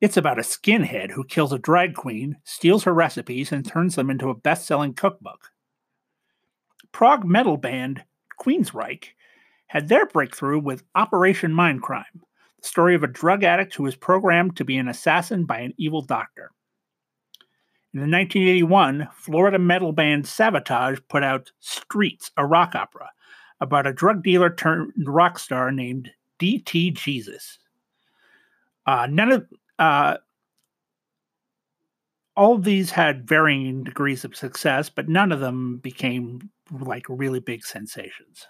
It's 0.00 0.16
about 0.16 0.38
a 0.38 0.42
skinhead 0.42 1.10
who 1.10 1.24
kills 1.24 1.52
a 1.52 1.58
drag 1.58 1.94
queen, 1.94 2.36
steals 2.44 2.84
her 2.84 2.92
recipes, 2.92 3.50
and 3.50 3.64
turns 3.64 3.94
them 3.94 4.10
into 4.10 4.28
a 4.28 4.34
best 4.34 4.66
selling 4.66 4.92
cookbook. 4.92 5.52
Prog 6.92 7.24
metal 7.24 7.56
band 7.56 8.04
Queensryche 8.38 9.08
had 9.68 9.88
their 9.88 10.06
breakthrough 10.06 10.58
with 10.58 10.84
Operation 10.94 11.50
Mindcrime, 11.50 12.04
the 12.60 12.68
story 12.68 12.94
of 12.94 13.02
a 13.02 13.08
drug 13.08 13.42
addict 13.42 13.74
who 13.74 13.86
is 13.86 13.96
programmed 13.96 14.56
to 14.56 14.64
be 14.64 14.76
an 14.76 14.88
assassin 14.88 15.44
by 15.46 15.60
an 15.60 15.72
evil 15.78 16.02
doctor. 16.02 16.52
In 17.94 18.00
1981, 18.00 19.08
Florida 19.14 19.58
metal 19.58 19.92
band 19.92 20.24
Savatage 20.24 21.00
put 21.08 21.22
out 21.22 21.50
Streets, 21.60 22.30
a 22.36 22.44
rock 22.44 22.74
opera, 22.74 23.10
about 23.60 23.86
a 23.86 23.92
drug 23.92 24.22
dealer 24.22 24.50
turned 24.50 24.92
rock 25.06 25.38
star 25.38 25.72
named 25.72 26.10
D.T. 26.38 26.90
Jesus. 26.90 27.58
Uh, 28.86 29.06
none 29.10 29.32
of 29.32 29.46
uh, 29.78 30.16
all 32.36 32.58
these 32.58 32.90
had 32.90 33.26
varying 33.26 33.82
degrees 33.84 34.24
of 34.24 34.36
success, 34.36 34.90
but 34.90 35.08
none 35.08 35.32
of 35.32 35.40
them 35.40 35.78
became 35.78 36.50
like 36.70 37.06
really 37.08 37.40
big 37.40 37.64
sensations. 37.64 38.46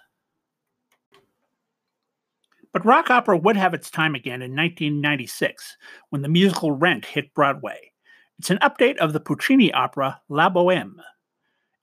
But 2.73 2.85
rock 2.85 3.09
opera 3.09 3.37
would 3.37 3.57
have 3.57 3.73
its 3.73 3.89
time 3.89 4.13
again 4.13 4.41
in 4.41 4.51
1996 4.51 5.77
when 6.09 6.21
the 6.21 6.27
musical 6.27 6.71
Rent 6.71 7.05
hit 7.05 7.33
Broadway. 7.33 7.91
It's 8.37 8.51
an 8.51 8.59
update 8.59 8.97
of 8.97 9.13
the 9.13 9.19
Puccini 9.19 9.71
opera 9.71 10.21
La 10.29 10.49
Boheme, 10.49 11.01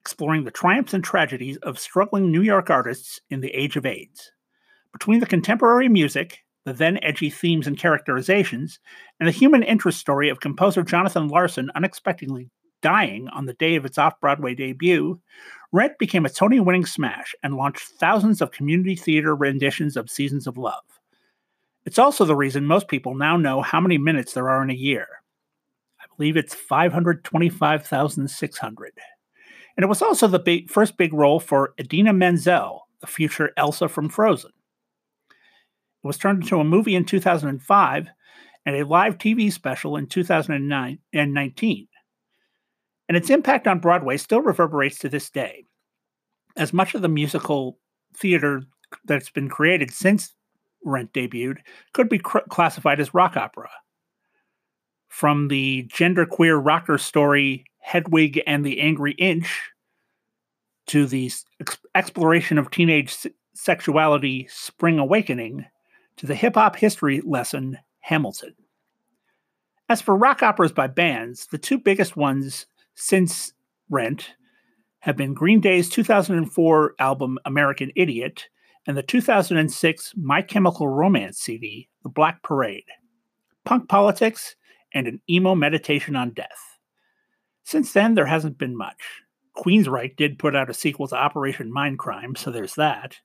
exploring 0.00 0.44
the 0.44 0.50
triumphs 0.50 0.94
and 0.94 1.02
tragedies 1.02 1.56
of 1.58 1.78
struggling 1.78 2.30
New 2.30 2.42
York 2.42 2.70
artists 2.70 3.20
in 3.30 3.40
the 3.40 3.50
age 3.50 3.76
of 3.76 3.86
AIDS. 3.86 4.30
Between 4.92 5.18
the 5.18 5.26
contemporary 5.26 5.88
music, 5.88 6.43
the 6.64 6.72
then 6.72 6.98
edgy 7.02 7.30
themes 7.30 7.66
and 7.66 7.78
characterizations, 7.78 8.78
and 9.20 9.28
the 9.28 9.32
human 9.32 9.62
interest 9.62 9.98
story 9.98 10.28
of 10.28 10.40
composer 10.40 10.82
Jonathan 10.82 11.28
Larson 11.28 11.70
unexpectedly 11.74 12.50
dying 12.84 13.26
on 13.28 13.46
the 13.46 13.54
day 13.54 13.74
of 13.76 13.86
its 13.86 13.98
off 13.98 14.20
Broadway 14.20 14.54
debut, 14.54 15.18
Rent 15.72 15.98
became 15.98 16.26
a 16.26 16.30
Tony 16.30 16.60
winning 16.60 16.86
smash 16.86 17.34
and 17.42 17.56
launched 17.56 17.88
thousands 17.98 18.40
of 18.40 18.52
community 18.52 18.94
theater 18.94 19.34
renditions 19.34 19.96
of 19.96 20.08
Seasons 20.10 20.46
of 20.46 20.58
Love. 20.58 20.84
It's 21.86 21.98
also 21.98 22.24
the 22.24 22.36
reason 22.36 22.66
most 22.66 22.88
people 22.88 23.14
now 23.14 23.36
know 23.36 23.62
how 23.62 23.80
many 23.80 23.98
minutes 23.98 24.34
there 24.34 24.48
are 24.48 24.62
in 24.62 24.70
a 24.70 24.74
year. 24.74 25.08
I 26.00 26.04
believe 26.16 26.36
it's 26.36 26.54
525,600. 26.54 28.92
And 29.76 29.82
it 29.82 29.88
was 29.88 30.02
also 30.02 30.28
the 30.28 30.38
big, 30.38 30.70
first 30.70 30.96
big 30.96 31.12
role 31.12 31.40
for 31.40 31.74
Idina 31.80 32.12
Menzel, 32.12 32.86
the 33.00 33.06
future 33.06 33.50
Elsa 33.56 33.88
from 33.88 34.08
Frozen. 34.08 34.52
Was 36.04 36.18
turned 36.18 36.42
into 36.42 36.60
a 36.60 36.64
movie 36.64 36.94
in 36.94 37.04
2005 37.04 38.08
and 38.66 38.76
a 38.76 38.86
live 38.86 39.18
TV 39.18 39.52
special 39.52 39.96
in 39.96 40.06
2019 40.06 41.88
and 43.08 43.16
its 43.16 43.30
impact 43.30 43.66
on 43.66 43.80
Broadway 43.80 44.16
still 44.16 44.40
reverberates 44.40 44.98
to 44.98 45.08
this 45.08 45.30
day. 45.30 45.64
As 46.56 46.72
much 46.72 46.94
of 46.94 47.02
the 47.02 47.08
musical 47.08 47.78
theater 48.16 48.62
that's 49.04 49.30
been 49.30 49.48
created 49.48 49.90
since 49.90 50.34
Rent 50.84 51.12
debuted 51.12 51.58
could 51.92 52.08
be 52.08 52.18
cr- 52.18 52.38
classified 52.48 53.00
as 53.00 53.14
rock 53.14 53.36
opera. 53.36 53.70
From 55.08 55.48
the 55.48 55.88
genderqueer 55.92 56.60
rocker 56.64 56.98
story 56.98 57.64
Hedwig 57.78 58.42
and 58.46 58.64
the 58.64 58.80
Angry 58.80 59.12
Inch 59.12 59.70
to 60.86 61.06
the 61.06 61.30
ex- 61.60 61.78
exploration 61.94 62.58
of 62.58 62.70
teenage 62.70 63.12
s- 63.12 63.26
sexuality 63.54 64.46
Spring 64.50 64.98
Awakening 64.98 65.66
to 66.16 66.26
the 66.26 66.34
hip 66.34 66.54
hop 66.54 66.76
history 66.76 67.20
lesson 67.24 67.78
Hamilton. 68.00 68.54
As 69.88 70.00
for 70.00 70.16
rock 70.16 70.42
operas 70.42 70.72
by 70.72 70.86
bands, 70.86 71.46
the 71.46 71.58
two 71.58 71.78
biggest 71.78 72.16
ones 72.16 72.66
since 72.94 73.52
Rent 73.90 74.34
have 75.00 75.16
been 75.16 75.34
Green 75.34 75.60
Day's 75.60 75.90
2004 75.90 76.94
album 76.98 77.38
American 77.44 77.92
Idiot 77.94 78.48
and 78.86 78.96
the 78.96 79.02
2006 79.02 80.14
My 80.16 80.42
Chemical 80.42 80.88
Romance 80.88 81.38
CD, 81.38 81.88
The 82.02 82.08
Black 82.08 82.42
Parade, 82.42 82.84
punk 83.64 83.88
politics, 83.88 84.56
and 84.92 85.06
an 85.06 85.20
emo 85.28 85.54
meditation 85.54 86.16
on 86.16 86.30
death. 86.30 86.78
Since 87.64 87.92
then, 87.92 88.14
there 88.14 88.26
hasn't 88.26 88.58
been 88.58 88.76
much. 88.76 89.02
Queensryche 89.56 90.16
did 90.16 90.38
put 90.38 90.56
out 90.56 90.70
a 90.70 90.74
sequel 90.74 91.08
to 91.08 91.16
Operation 91.16 91.72
Mindcrime, 91.72 92.36
so 92.36 92.50
there's 92.50 92.74
that. 92.74 93.16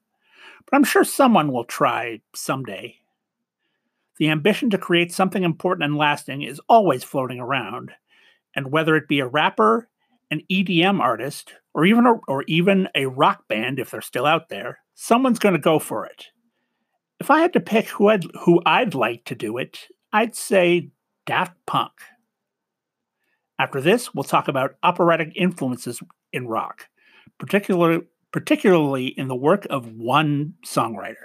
But 0.66 0.76
I'm 0.76 0.84
sure 0.84 1.04
someone 1.04 1.52
will 1.52 1.66
try 1.66 2.22
someday. 2.36 2.96
The 4.18 4.30
ambition 4.30 4.70
to 4.72 4.78
create 4.78 5.14
something 5.14 5.44
important 5.44 5.86
and 5.86 5.98
lasting 5.98 6.42
is 6.42 6.62
always 6.68 7.04
floating 7.04 7.40
around, 7.40 7.92
and 8.56 8.72
whether 8.72 8.96
it 8.96 9.08
be 9.08 9.20
a 9.20 9.28
rapper, 9.28 9.88
an 10.30 10.42
EDM 10.52 11.00
artist, 11.00 11.54
or 11.74 11.86
even 11.86 12.06
a, 12.06 12.14
or 12.28 12.44
even 12.44 12.90
a 12.96 13.06
rock 13.06 13.48
band 13.48 13.80
if 13.80 13.92
they're 13.92 14.02
still 14.02 14.26
out 14.26 14.50
there, 14.50 14.80
someone's 14.94 15.40
going 15.40 15.56
to 15.56 15.60
go 15.60 15.80
for 15.80 16.06
it. 16.06 16.28
If 17.20 17.32
I 17.32 17.40
had 17.40 17.54
to 17.54 17.60
pick 17.60 17.88
who 17.88 18.08
I'd 18.08 18.26
who 18.44 18.62
I'd 18.66 18.94
like 18.94 19.26
to 19.26 19.36
do 19.36 19.58
it, 19.58 19.88
I'd 20.12 20.36
say 20.36 20.90
Daft 21.26 21.56
Punk. 21.66 21.92
After 23.60 23.82
this, 23.82 24.14
we'll 24.14 24.24
talk 24.24 24.48
about 24.48 24.76
operatic 24.84 25.34
influences 25.36 26.02
in 26.32 26.48
rock, 26.48 26.88
particularly 27.38 28.06
particularly 28.32 29.08
in 29.08 29.28
the 29.28 29.36
work 29.36 29.66
of 29.70 29.94
one 29.94 30.54
songwriter. 30.66 31.16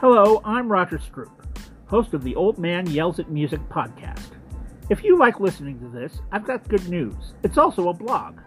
Hello, 0.00 0.42
I'm 0.44 0.70
Roger 0.70 0.98
Stroop, 0.98 1.30
host 1.86 2.12
of 2.12 2.22
the 2.22 2.36
Old 2.36 2.58
Man 2.58 2.86
Yells 2.90 3.18
at 3.18 3.30
Music 3.30 3.60
podcast. 3.70 4.32
If 4.90 5.02
you 5.02 5.18
like 5.18 5.40
listening 5.40 5.80
to 5.80 5.88
this, 5.88 6.20
I've 6.30 6.46
got 6.46 6.68
good 6.68 6.86
news. 6.90 7.32
It's 7.42 7.56
also 7.56 7.88
a 7.88 7.94
blog. 7.94 8.38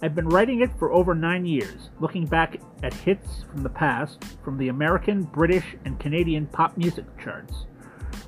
I've 0.00 0.14
been 0.14 0.28
writing 0.28 0.60
it 0.60 0.70
for 0.78 0.92
over 0.92 1.14
nine 1.14 1.44
years, 1.44 1.90
looking 2.00 2.24
back 2.24 2.58
at 2.82 2.94
hits 2.94 3.44
from 3.50 3.62
the 3.62 3.68
past 3.68 4.24
from 4.42 4.56
the 4.56 4.68
American, 4.68 5.24
British, 5.24 5.76
and 5.84 6.00
Canadian 6.00 6.46
pop 6.46 6.78
music 6.78 7.04
charts. 7.22 7.66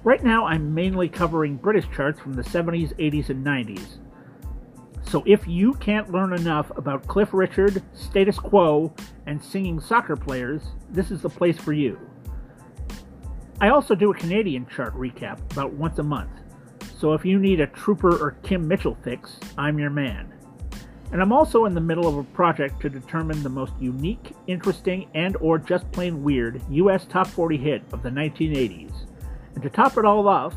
Right 0.09 0.25
now, 0.25 0.47
I'm 0.47 0.73
mainly 0.73 1.07
covering 1.07 1.57
British 1.57 1.85
charts 1.95 2.19
from 2.19 2.33
the 2.33 2.41
70s, 2.41 2.97
80s, 2.97 3.29
and 3.29 3.45
90s. 3.45 3.99
So 5.03 5.23
if 5.27 5.47
you 5.47 5.75
can't 5.75 6.11
learn 6.11 6.33
enough 6.33 6.73
about 6.79 7.07
Cliff 7.07 7.35
Richard, 7.35 7.83
status 7.93 8.39
quo, 8.39 8.95
and 9.27 9.45
singing 9.45 9.79
soccer 9.79 10.17
players, 10.17 10.63
this 10.89 11.11
is 11.11 11.21
the 11.21 11.29
place 11.29 11.59
for 11.59 11.75
you. 11.75 11.99
I 13.61 13.69
also 13.69 13.95
do 13.95 14.11
a 14.11 14.15
Canadian 14.15 14.67
chart 14.75 14.95
recap 14.95 15.41
about 15.53 15.75
once 15.75 15.99
a 15.99 16.03
month, 16.03 16.31
so 16.99 17.13
if 17.13 17.27
you 17.27 17.39
need 17.39 17.61
a 17.61 17.67
Trooper 17.67 18.17
or 18.17 18.39
Kim 18.43 18.67
Mitchell 18.67 18.97
fix, 19.05 19.39
I'm 19.59 19.79
your 19.79 19.91
man. 19.91 20.33
And 21.13 21.21
I'm 21.21 21.35
also 21.35 21.67
in 21.67 21.75
the 21.75 21.83
middle 21.83 22.09
of 22.09 22.17
a 22.17 22.25
project 22.25 22.81
to 22.81 22.89
determine 22.89 23.43
the 23.43 23.51
most 23.51 23.75
unique, 23.79 24.35
interesting, 24.47 25.11
and 25.13 25.37
or 25.37 25.59
just 25.59 25.93
plain 25.93 26.23
weird 26.23 26.63
US 26.71 27.05
top 27.05 27.27
40 27.27 27.59
hit 27.59 27.83
of 27.93 28.03
the 28.03 28.09
1980s. 28.09 29.08
And 29.59 29.63
to 29.65 29.71
top 29.71 29.99
it 29.99 30.05
all 30.05 30.29
off, 30.29 30.55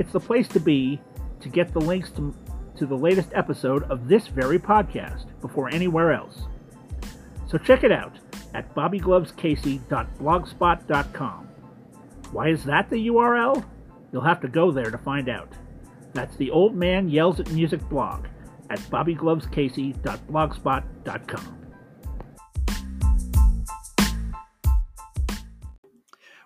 it's 0.00 0.10
the 0.10 0.18
place 0.18 0.48
to 0.48 0.58
be 0.58 1.00
to 1.38 1.48
get 1.48 1.72
the 1.72 1.78
links 1.78 2.10
to, 2.10 2.34
to 2.76 2.86
the 2.86 2.96
latest 2.96 3.28
episode 3.34 3.84
of 3.84 4.08
this 4.08 4.26
very 4.26 4.58
podcast 4.58 5.26
before 5.40 5.68
anywhere 5.68 6.12
else. 6.12 6.48
So 7.46 7.58
check 7.58 7.84
it 7.84 7.92
out 7.92 8.18
at 8.52 8.74
bobbyglovescasey.blogspot.com. 8.74 11.48
Why 12.32 12.48
is 12.48 12.64
that 12.64 12.90
the 12.90 13.06
URL? 13.06 13.64
You'll 14.12 14.22
have 14.22 14.40
to 14.40 14.48
go 14.48 14.72
there 14.72 14.90
to 14.90 14.98
find 14.98 15.28
out. 15.28 15.52
That's 16.14 16.34
the 16.34 16.50
Old 16.50 16.74
Man 16.74 17.08
Yells 17.08 17.38
at 17.38 17.52
Music 17.52 17.88
blog 17.88 18.26
at 18.70 18.80
bobbyglovescasey.blogspot.com. 18.80 21.58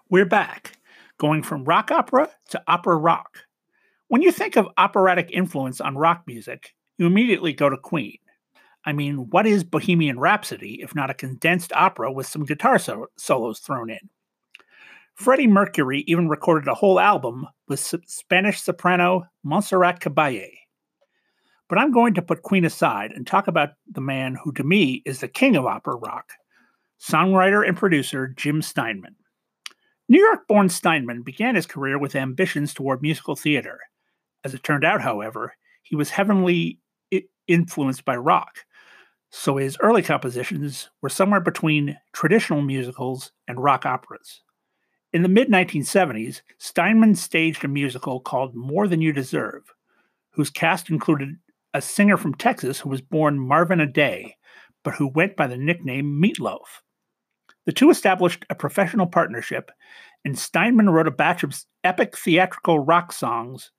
We're 0.09 0.27
back, 0.27 0.76
going 1.19 1.43
from 1.43 1.65
rock 1.65 1.91
opera 1.91 2.29
to 2.51 2.63
opera 2.67 2.97
rock. 2.97 3.39
When 4.09 4.23
you 4.23 4.31
think 4.31 4.57
of 4.57 4.69
operatic 4.77 5.31
influence 5.33 5.81
on 5.81 5.97
rock 5.97 6.23
music, 6.27 6.75
you 6.99 7.07
immediately 7.07 7.53
go 7.53 7.69
to 7.69 7.77
Queen. 7.77 8.19
I 8.85 8.93
mean, 8.93 9.29
what 9.31 9.47
is 9.47 9.65
Bohemian 9.65 10.21
Rhapsody 10.21 10.81
if 10.81 10.95
not 10.95 11.11
a 11.11 11.15
condensed 11.15 11.73
opera 11.73 12.13
with 12.13 12.27
some 12.27 12.45
guitar 12.45 12.79
so- 12.79 13.09
solos 13.17 13.59
thrown 13.59 13.91
in? 13.91 14.09
Freddie 15.15 15.47
Mercury 15.47 16.05
even 16.07 16.29
recorded 16.29 16.69
a 16.69 16.75
whole 16.75 17.01
album 17.01 17.47
with 17.69 17.81
Spanish 18.07 18.61
soprano 18.61 19.25
Montserrat 19.43 19.99
Caballé. 20.01 20.51
But 21.69 21.79
I'm 21.79 21.91
going 21.91 22.15
to 22.15 22.23
put 22.23 22.43
Queen 22.43 22.65
aside 22.65 23.11
and 23.11 23.27
talk 23.27 23.49
about 23.49 23.71
the 23.91 24.01
man 24.01 24.37
who, 24.43 24.53
to 24.53 24.63
me, 24.63 25.03
is 25.05 25.21
the 25.21 25.29
king 25.29 25.57
of 25.57 25.67
opera 25.67 25.97
rock 25.97 26.31
songwriter 27.03 27.67
and 27.67 27.77
producer 27.77 28.29
Jim 28.29 28.63
Steinman. 28.63 29.17
New 30.09 30.21
York 30.21 30.47
born 30.47 30.69
Steinman 30.69 31.23
began 31.23 31.57
his 31.57 31.67
career 31.67 31.99
with 31.99 32.15
ambitions 32.15 32.73
toward 32.73 33.03
musical 33.03 33.35
theater. 33.35 33.81
As 34.45 34.55
it 34.55 34.63
turned 34.63 34.85
out, 34.85 35.03
however, 35.03 35.55
he 35.83 35.97
was 35.97 36.11
heavily 36.11 36.81
influenced 37.49 38.05
by 38.05 38.17
rock, 38.17 38.59
so 39.31 39.57
his 39.57 39.77
early 39.81 40.03
compositions 40.03 40.91
were 41.03 41.09
somewhere 41.09 41.41
between 41.41 41.99
traditional 42.13 42.63
musicals 42.63 43.33
and 43.49 43.63
rock 43.63 43.85
operas. 43.85 44.43
In 45.13 45.23
the 45.23 45.29
mid 45.29 45.49
1970s, 45.49 46.43
Steinman 46.59 47.15
staged 47.15 47.65
a 47.65 47.69
musical 47.69 48.21
called 48.21 48.55
More 48.55 48.87
Than 48.87 49.01
You 49.01 49.13
Deserve, 49.13 49.63
whose 50.31 50.51
cast 50.51 50.91
included 50.91 51.37
a 51.75 51.81
singer 51.81 52.17
from 52.17 52.35
Texas 52.35 52.81
who 52.81 52.89
was 52.89 53.01
born 53.01 53.39
Marvin 53.39 53.81
Aday, 53.81 54.35
but 54.83 54.95
who 54.95 55.09
went 55.09 55.37
by 55.37 55.47
the 55.47 55.57
nickname 55.57 56.21
Meatloaf. 56.23 56.83
The 57.67 57.73
two 57.73 57.91
established 57.91 58.47
a 58.49 58.55
professional 58.55 59.07
partnership, 59.07 59.73
and 60.25 60.39
Steinman 60.39 60.89
wrote 60.91 61.09
a 61.09 61.13
batch 61.13 61.43
of 61.43 61.61
epic 61.83 62.17
theatrical 62.17 62.79
rock 62.79 63.13
songs, 63.13 63.73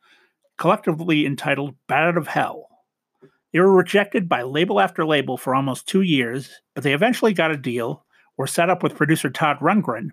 collectively 0.57 1.25
entitled 1.25 1.75
Out 1.89 2.17
of 2.17 2.27
Hell. 2.27 2.67
They 3.53 3.59
were 3.59 3.73
rejected 3.73 4.27
by 4.27 4.43
label 4.43 4.81
after 4.81 5.05
label 5.05 5.37
for 5.37 5.55
almost 5.55 5.87
two 5.87 6.01
years, 6.01 6.61
but 6.75 6.83
they 6.83 6.93
eventually 6.93 7.33
got 7.33 7.51
a 7.51 7.57
deal, 7.57 8.05
were 8.35 8.45
set 8.45 8.69
up 8.69 8.83
with 8.83 8.95
producer 8.95 9.29
Todd 9.29 9.57
Rundgren, 9.61 10.09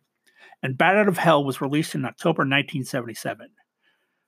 and 0.62 0.81
Out 0.81 1.09
of 1.09 1.19
Hell 1.19 1.45
was 1.45 1.61
released 1.61 1.97
in 1.97 2.04
October 2.04 2.41
1977. 2.41 3.49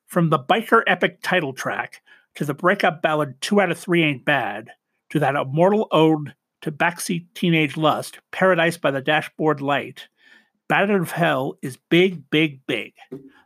From 0.09 0.30
the 0.30 0.40
biker 0.40 0.82
epic 0.88 1.22
title 1.22 1.52
track 1.52 2.02
to 2.35 2.44
the 2.44 2.52
breakup 2.52 3.00
ballad 3.00 3.40
Two 3.40 3.61
Out 3.61 3.70
of 3.70 3.78
Three 3.78 4.02
Ain't 4.02 4.24
Bad, 4.24 4.70
to 5.11 5.20
that 5.20 5.37
immortal 5.37 5.87
ode 5.92 6.35
to 6.66 6.72
backseat 6.72 7.26
teenage 7.33 7.76
lust, 7.76 8.18
Paradise 8.33 8.76
by 8.76 8.90
the 8.90 9.00
Dashboard 9.00 9.61
Light, 9.61 10.09
Bat 10.68 10.90
Out 10.90 11.00
of 11.00 11.12
Hell 11.12 11.57
is 11.62 11.79
big, 11.90 12.29
big, 12.29 12.66
big. 12.66 12.92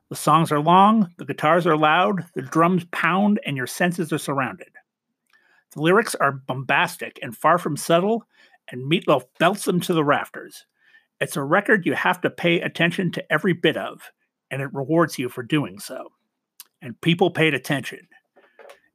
The 0.09 0.17
songs 0.17 0.51
are 0.51 0.59
long, 0.59 1.13
the 1.19 1.27
guitars 1.27 1.67
are 1.67 1.77
loud, 1.77 2.25
the 2.35 2.41
drums 2.41 2.87
pound, 2.93 3.39
and 3.45 3.59
your 3.59 3.67
senses 3.67 4.11
are 4.11 4.19
surrounded. 4.19 4.71
The 5.75 5.83
lyrics 5.83 6.15
are 6.15 6.33
bombastic 6.33 7.19
and 7.21 7.37
far 7.37 7.59
from 7.59 7.77
subtle, 7.77 8.25
and 8.69 8.91
Meatloaf 8.91 9.25
belts 9.39 9.67
them 9.67 9.81
to 9.81 9.93
the 9.93 10.03
rafters. 10.03 10.65
It's 11.21 11.37
a 11.37 11.43
record 11.43 11.85
you 11.85 11.93
have 11.93 12.23
to 12.23 12.31
pay 12.31 12.63
attention 12.63 13.13
to 13.13 13.31
every 13.31 13.53
bit 13.53 13.77
of, 13.77 14.01
and 14.51 14.63
it 14.63 14.73
rewards 14.73 15.19
you 15.19 15.29
for 15.29 15.43
doing 15.43 15.79
so. 15.79 16.11
And 16.81 16.99
people 17.03 17.31
paid 17.31 17.53
attention. 17.53 18.09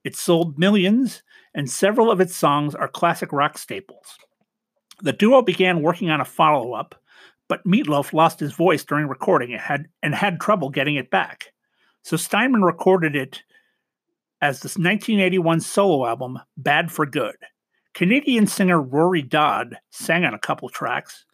It 0.04 0.16
sold 0.16 0.58
millions, 0.58 1.22
and 1.56 1.72
several 1.72 2.12
of 2.12 2.20
its 2.20 2.36
songs 2.36 2.76
are 2.76 2.88
classic 2.88 3.32
rock 3.32 3.58
staples. 3.58 4.18
The 5.02 5.14
duo 5.14 5.42
began 5.42 5.82
working 5.82 6.10
on 6.10 6.22
a 6.22 6.26
follow 6.26 6.74
up, 6.74 7.02
but 7.48 7.66
Meatloaf 7.66 8.14
lost 8.14 8.40
his 8.40 8.54
voice 8.54 8.84
during 8.84 9.08
recording 9.08 9.52
it 9.52 9.62
had, 9.62 9.88
and 10.04 10.14
had 10.14 10.40
trouble 10.40 10.70
getting 10.70 10.96
it 10.96 11.10
back. 11.10 11.54
So 12.04 12.18
Steinman 12.18 12.62
recorded 12.62 13.16
it 13.16 13.42
as 14.42 14.58
this 14.60 14.74
1981 14.74 15.62
solo 15.62 16.06
album 16.06 16.40
Bad 16.58 16.92
for 16.92 17.06
Good. 17.06 17.36
Canadian 17.94 18.46
singer 18.48 18.82
Rory 18.82 19.22
Dodd 19.22 19.78
sang 19.90 20.26
on 20.26 20.34
a 20.34 20.40
couple 20.40 20.68
tracks, 20.68 21.26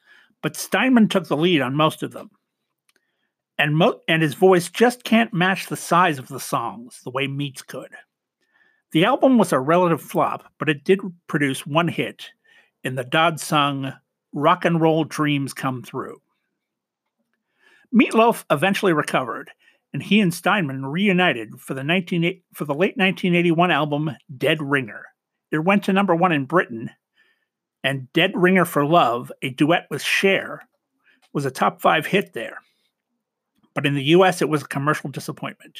but 0.44 0.56
Steinman 0.56 1.10
took 1.10 1.28
the 1.28 1.36
lead 1.36 1.62
on 1.62 1.76
most 1.76 2.04
of 2.04 2.12
them. 2.12 2.30
And, 3.58 3.76
mo- 3.76 4.02
and 4.08 4.22
his 4.22 4.36
voice 4.36 4.70
just 4.70 5.04
can't 5.04 5.34
match 5.34 5.68
the 5.68 5.76
size 5.76 6.20
of 6.20 6.28
the 6.28 6.40
songs 6.40 7.02
the 7.04 7.12
way 7.12 7.26
Meats 7.26 7.64
could. 7.64 7.90
The 8.92 9.06
album 9.06 9.38
was 9.38 9.54
a 9.54 9.60
relative 9.60 10.02
flop, 10.02 10.52
but 10.58 10.68
it 10.68 10.84
did 10.84 11.00
produce 11.28 11.66
one 11.66 11.88
hit 11.88 12.32
in 12.84 12.96
the 12.96 13.06
Dodd 13.06 13.40
sung 13.40 13.94
Rock 14.34 14.66
and 14.66 14.82
Roll 14.82 15.06
Dreams 15.06 15.54
Come 15.54 15.82
Through. 15.82 16.22
Meatloaf 17.94 18.44
eventually 18.50 18.92
recovered, 18.92 19.52
and 19.94 20.04
he 20.04 20.20
and 20.20 20.34
Steinman 20.34 20.86
reunited 20.86 21.60
for 21.60 21.74
the, 21.74 21.84
19, 21.84 22.42
for 22.54 22.66
the 22.66 22.74
late 22.74 22.98
1981 22.98 23.72
album 23.72 24.12
Dead 24.38 24.62
Ringer. 24.62 25.06
It 25.52 25.60
went 25.60 25.86
to 25.86 25.94
number 25.94 26.16
one 26.16 26.32
in 26.34 26.46
Britain, 26.46 26.90
and 27.84 28.12
Dead 28.12 28.32
Ringer 28.36 28.66
for 28.66 28.86
Love, 28.86 29.32
a 29.42 29.50
duet 29.50 29.88
with 29.90 30.02
Cher, 30.02 30.68
was 31.34 31.46
a 31.46 31.52
top 31.52 31.82
five 31.82 32.06
hit 32.06 32.34
there. 32.34 32.58
But 33.74 33.86
in 33.86 33.96
the 33.96 34.04
US, 34.04 34.42
it 34.42 34.50
was 34.50 34.64
a 34.64 34.68
commercial 34.68 35.10
disappointment. 35.10 35.80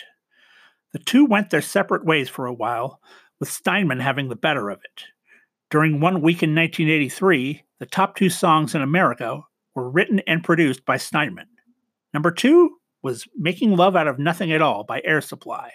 The 0.94 1.00
two 1.00 1.26
went 1.26 1.50
their 1.50 1.62
separate 1.62 2.06
ways 2.06 2.30
for 2.30 2.46
a 2.46 2.54
while, 2.54 3.00
with 3.40 3.50
Steinman 3.50 4.00
having 4.00 4.30
the 4.30 4.36
better 4.36 4.70
of 4.70 4.80
it. 4.84 5.06
During 5.70 6.00
one 6.00 6.22
week 6.22 6.44
in 6.44 6.54
1983, 6.54 7.64
the 7.80 7.86
top 7.86 8.16
two 8.16 8.30
songs 8.30 8.76
in 8.76 8.82
America 8.82 9.42
were 9.74 9.90
written 9.90 10.20
and 10.28 10.44
produced 10.44 10.86
by 10.86 10.98
Steinman. 10.98 11.48
Number 12.14 12.32
two 12.32 12.78
was 13.02 13.28
Making 13.38 13.76
Love 13.76 13.96
Out 13.96 14.08
of 14.08 14.20
Nothing 14.20 14.52
at 14.52 14.62
All 14.62 14.84
by 14.84 15.02
Air 15.06 15.22
Supply. 15.22 15.72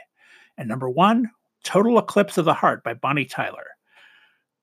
And 0.58 0.68
number 0.68 0.88
one, 0.88 1.30
Total 1.64 1.98
Eclipse 1.98 2.38
of 2.38 2.44
the 2.44 2.54
Heart 2.54 2.84
by 2.84 2.94
Bonnie 2.94 3.24
Tyler. 3.24 3.66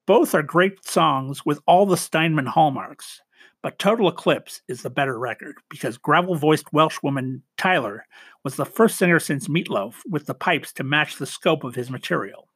Both 0.06 0.36
are 0.36 0.44
great 0.44 0.86
songs 0.86 1.46
with 1.46 1.60
all 1.66 1.86
the 1.86 1.98
Steinman 1.98 2.46
hallmarks, 2.46 3.22
but 3.64 3.80
Total 3.80 4.10
Eclipse 4.10 4.62
is 4.68 4.82
the 4.82 4.90
better 4.90 5.18
record 5.18 5.56
because 5.70 5.98
gravel 5.98 6.36
voiced 6.36 6.74
Welsh 6.74 6.98
woman 7.02 7.42
Tyler 7.58 8.06
was 8.44 8.58
the 8.58 8.66
first 8.66 8.98
singer 8.98 9.20
since 9.20 9.48
Meatloaf 9.48 9.96
with 10.08 10.26
the 10.26 10.34
pipes 10.34 10.74
to 10.74 10.84
match 10.84 11.16
the 11.16 11.26
scope 11.26 11.64
of 11.64 11.74
his 11.74 11.90
material. 11.90 12.50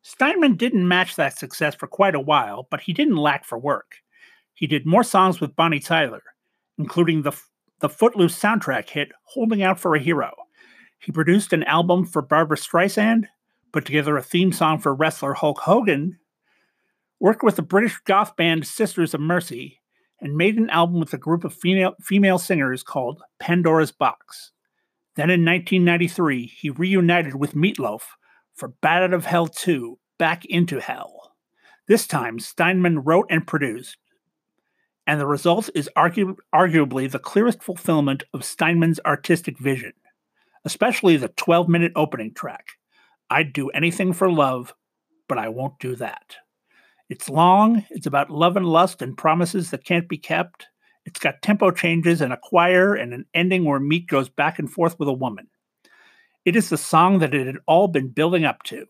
Steinman 0.00 0.56
didn't 0.56 0.88
match 0.88 1.16
that 1.16 1.38
success 1.38 1.74
for 1.74 1.86
quite 1.86 2.14
a 2.14 2.20
while, 2.20 2.66
but 2.70 2.80
he 2.80 2.94
didn't 2.94 3.16
lack 3.16 3.44
for 3.44 3.58
work. 3.58 3.96
He 4.54 4.66
did 4.66 4.86
more 4.86 5.04
songs 5.04 5.42
with 5.42 5.54
Bonnie 5.54 5.78
Tyler, 5.78 6.22
including 6.78 7.20
the, 7.20 7.38
the 7.80 7.90
Footloose 7.90 8.40
soundtrack 8.40 8.88
hit 8.88 9.12
Holding 9.24 9.62
Out 9.62 9.78
for 9.78 9.94
a 9.94 10.00
Hero. 10.00 10.32
He 10.98 11.12
produced 11.12 11.52
an 11.52 11.64
album 11.64 12.06
for 12.06 12.22
Barbra 12.22 12.56
Streisand, 12.56 13.26
put 13.76 13.84
together 13.84 14.16
a 14.16 14.22
theme 14.22 14.52
song 14.52 14.78
for 14.78 14.94
wrestler 14.94 15.34
Hulk 15.34 15.60
Hogan, 15.60 16.18
worked 17.20 17.42
with 17.42 17.56
the 17.56 17.62
British 17.62 17.98
goth 18.06 18.34
band 18.34 18.66
Sisters 18.66 19.12
of 19.12 19.20
Mercy, 19.20 19.82
and 20.18 20.34
made 20.34 20.56
an 20.56 20.70
album 20.70 20.98
with 20.98 21.12
a 21.12 21.18
group 21.18 21.44
of 21.44 21.52
female, 21.52 21.92
female 22.00 22.38
singers 22.38 22.82
called 22.82 23.20
Pandora's 23.38 23.92
Box. 23.92 24.52
Then 25.16 25.28
in 25.28 25.44
1993, 25.44 26.46
he 26.46 26.70
reunited 26.70 27.34
with 27.34 27.52
Meatloaf 27.52 28.00
for 28.54 28.68
Bat 28.80 29.02
Out 29.02 29.12
of 29.12 29.26
Hell 29.26 29.46
2, 29.46 29.98
Back 30.18 30.46
into 30.46 30.80
Hell. 30.80 31.34
This 31.86 32.06
time, 32.06 32.38
Steinman 32.38 33.00
wrote 33.00 33.26
and 33.28 33.46
produced, 33.46 33.98
and 35.06 35.20
the 35.20 35.26
result 35.26 35.68
is 35.74 35.90
argu- 35.94 36.38
arguably 36.50 37.10
the 37.10 37.18
clearest 37.18 37.62
fulfillment 37.62 38.22
of 38.32 38.42
Steinman's 38.42 39.00
artistic 39.04 39.58
vision, 39.58 39.92
especially 40.64 41.18
the 41.18 41.28
12 41.28 41.68
minute 41.68 41.92
opening 41.94 42.32
track. 42.32 42.68
I'd 43.30 43.52
do 43.52 43.70
anything 43.70 44.12
for 44.12 44.30
love, 44.30 44.74
but 45.28 45.38
I 45.38 45.48
won't 45.48 45.78
do 45.78 45.96
that. 45.96 46.36
It's 47.08 47.28
long, 47.28 47.84
it's 47.90 48.06
about 48.06 48.30
love 48.30 48.56
and 48.56 48.66
lust 48.66 49.02
and 49.02 49.16
promises 49.16 49.70
that 49.70 49.84
can't 49.84 50.08
be 50.08 50.18
kept, 50.18 50.66
It's 51.06 51.20
got 51.20 51.40
tempo 51.40 51.70
changes 51.70 52.20
and 52.20 52.32
a 52.32 52.36
choir 52.36 52.94
and 52.94 53.14
an 53.14 53.26
ending 53.32 53.64
where 53.64 53.78
Meat 53.78 54.08
goes 54.08 54.28
back 54.28 54.58
and 54.58 54.70
forth 54.70 54.98
with 54.98 55.08
a 55.08 55.12
woman. 55.12 55.46
It 56.44 56.56
is 56.56 56.68
the 56.68 56.76
song 56.76 57.20
that 57.20 57.32
it 57.32 57.46
had 57.46 57.58
all 57.66 57.86
been 57.86 58.08
building 58.08 58.44
up 58.44 58.64
to, 58.64 58.86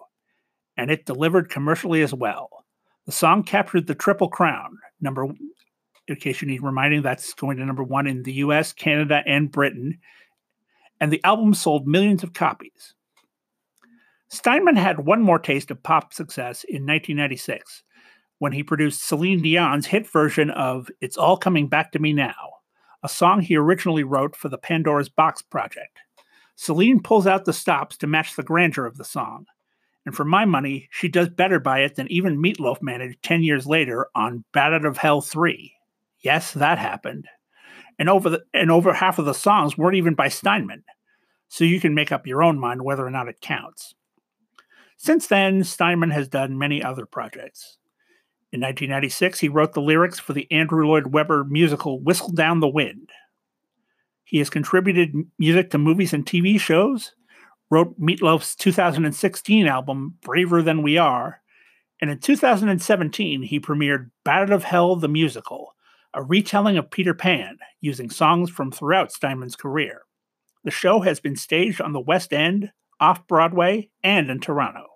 and 0.78 0.90
it 0.90 1.04
delivered 1.04 1.50
commercially 1.50 2.02
as 2.02 2.14
well. 2.14 2.64
The 3.04 3.12
song 3.12 3.42
captured 3.42 3.86
the 3.86 3.94
Triple 3.94 4.28
Crown, 4.28 4.78
number 5.00 5.26
in 6.08 6.16
case 6.16 6.40
you 6.40 6.48
need 6.48 6.62
reminding, 6.62 7.02
that's 7.02 7.34
going 7.34 7.58
to 7.58 7.64
number 7.64 7.82
one 7.82 8.06
in 8.06 8.22
the 8.22 8.34
US, 8.34 8.72
Canada, 8.72 9.22
and 9.26 9.50
Britain. 9.50 9.98
And 11.00 11.12
the 11.12 11.22
album 11.22 11.52
sold 11.52 11.86
millions 11.86 12.22
of 12.22 12.32
copies. 12.32 12.94
Steinman 14.36 14.76
had 14.76 15.06
one 15.06 15.22
more 15.22 15.38
taste 15.38 15.70
of 15.70 15.82
pop 15.82 16.12
success 16.12 16.62
in 16.64 16.82
1996 16.82 17.82
when 18.38 18.52
he 18.52 18.62
produced 18.62 19.02
Celine 19.02 19.40
Dion's 19.40 19.86
hit 19.86 20.06
version 20.06 20.50
of 20.50 20.90
It's 21.00 21.16
All 21.16 21.38
Coming 21.38 21.68
Back 21.68 21.92
to 21.92 21.98
Me 21.98 22.12
Now, 22.12 22.34
a 23.02 23.08
song 23.08 23.40
he 23.40 23.56
originally 23.56 24.04
wrote 24.04 24.36
for 24.36 24.50
the 24.50 24.58
Pandora's 24.58 25.08
Box 25.08 25.40
project. 25.40 25.98
Celine 26.54 27.00
pulls 27.02 27.26
out 27.26 27.46
the 27.46 27.52
stops 27.54 27.96
to 27.96 28.06
match 28.06 28.36
the 28.36 28.42
grandeur 28.42 28.84
of 28.84 28.98
the 28.98 29.04
song. 29.04 29.46
And 30.04 30.14
for 30.14 30.24
my 30.24 30.44
money, 30.44 30.88
she 30.90 31.08
does 31.08 31.30
better 31.30 31.58
by 31.58 31.80
it 31.80 31.96
than 31.96 32.10
even 32.12 32.40
Meatloaf 32.40 32.82
managed 32.82 33.22
10 33.22 33.42
years 33.42 33.66
later 33.66 34.06
on 34.14 34.44
Bat 34.52 34.74
Out 34.74 34.84
of 34.84 34.98
Hell 34.98 35.22
3. 35.22 35.72
Yes, 36.20 36.52
that 36.52 36.78
happened. 36.78 37.26
And 37.98 38.08
over 38.10 38.28
the, 38.28 38.44
and 38.52 38.70
over 38.70 38.92
half 38.92 39.18
of 39.18 39.24
the 39.24 39.34
songs 39.34 39.78
weren't 39.78 39.96
even 39.96 40.14
by 40.14 40.28
Steinman. 40.28 40.84
So 41.48 41.64
you 41.64 41.80
can 41.80 41.94
make 41.94 42.12
up 42.12 42.26
your 42.26 42.42
own 42.42 42.58
mind 42.58 42.82
whether 42.82 43.06
or 43.06 43.10
not 43.10 43.28
it 43.28 43.40
counts. 43.40 43.94
Since 44.96 45.26
then, 45.26 45.62
Steinman 45.62 46.10
has 46.10 46.28
done 46.28 46.58
many 46.58 46.82
other 46.82 47.06
projects. 47.06 47.78
In 48.52 48.60
1996, 48.60 49.40
he 49.40 49.48
wrote 49.48 49.74
the 49.74 49.82
lyrics 49.82 50.18
for 50.18 50.32
the 50.32 50.50
Andrew 50.50 50.86
Lloyd 50.86 51.08
Webber 51.08 51.44
musical 51.44 52.00
Whistle 52.00 52.32
Down 52.32 52.60
the 52.60 52.68
Wind. 52.68 53.10
He 54.24 54.38
has 54.38 54.50
contributed 54.50 55.14
music 55.38 55.70
to 55.70 55.78
movies 55.78 56.12
and 56.12 56.24
TV 56.24 56.58
shows, 56.58 57.12
wrote 57.70 58.00
Meatloaf's 58.00 58.54
2016 58.56 59.66
album 59.66 60.14
Braver 60.22 60.62
Than 60.62 60.82
We 60.82 60.96
Are, 60.98 61.42
and 62.00 62.10
in 62.10 62.18
2017 62.18 63.42
he 63.42 63.60
premiered 63.60 64.10
Bat 64.24 64.42
Out 64.42 64.52
of 64.52 64.64
Hell 64.64 64.96
the 64.96 65.08
Musical, 65.08 65.74
a 66.14 66.22
retelling 66.22 66.76
of 66.78 66.90
Peter 66.90 67.14
Pan 67.14 67.58
using 67.80 68.10
songs 68.10 68.50
from 68.50 68.70
throughout 68.70 69.12
Steinman's 69.12 69.56
career. 69.56 70.02
The 70.64 70.70
show 70.70 71.00
has 71.00 71.20
been 71.20 71.36
staged 71.36 71.80
on 71.80 71.92
the 71.92 72.00
West 72.00 72.32
End, 72.32 72.72
off 73.00 73.26
Broadway, 73.26 73.90
and 74.02 74.30
in 74.30 74.40
Toronto. 74.40 74.86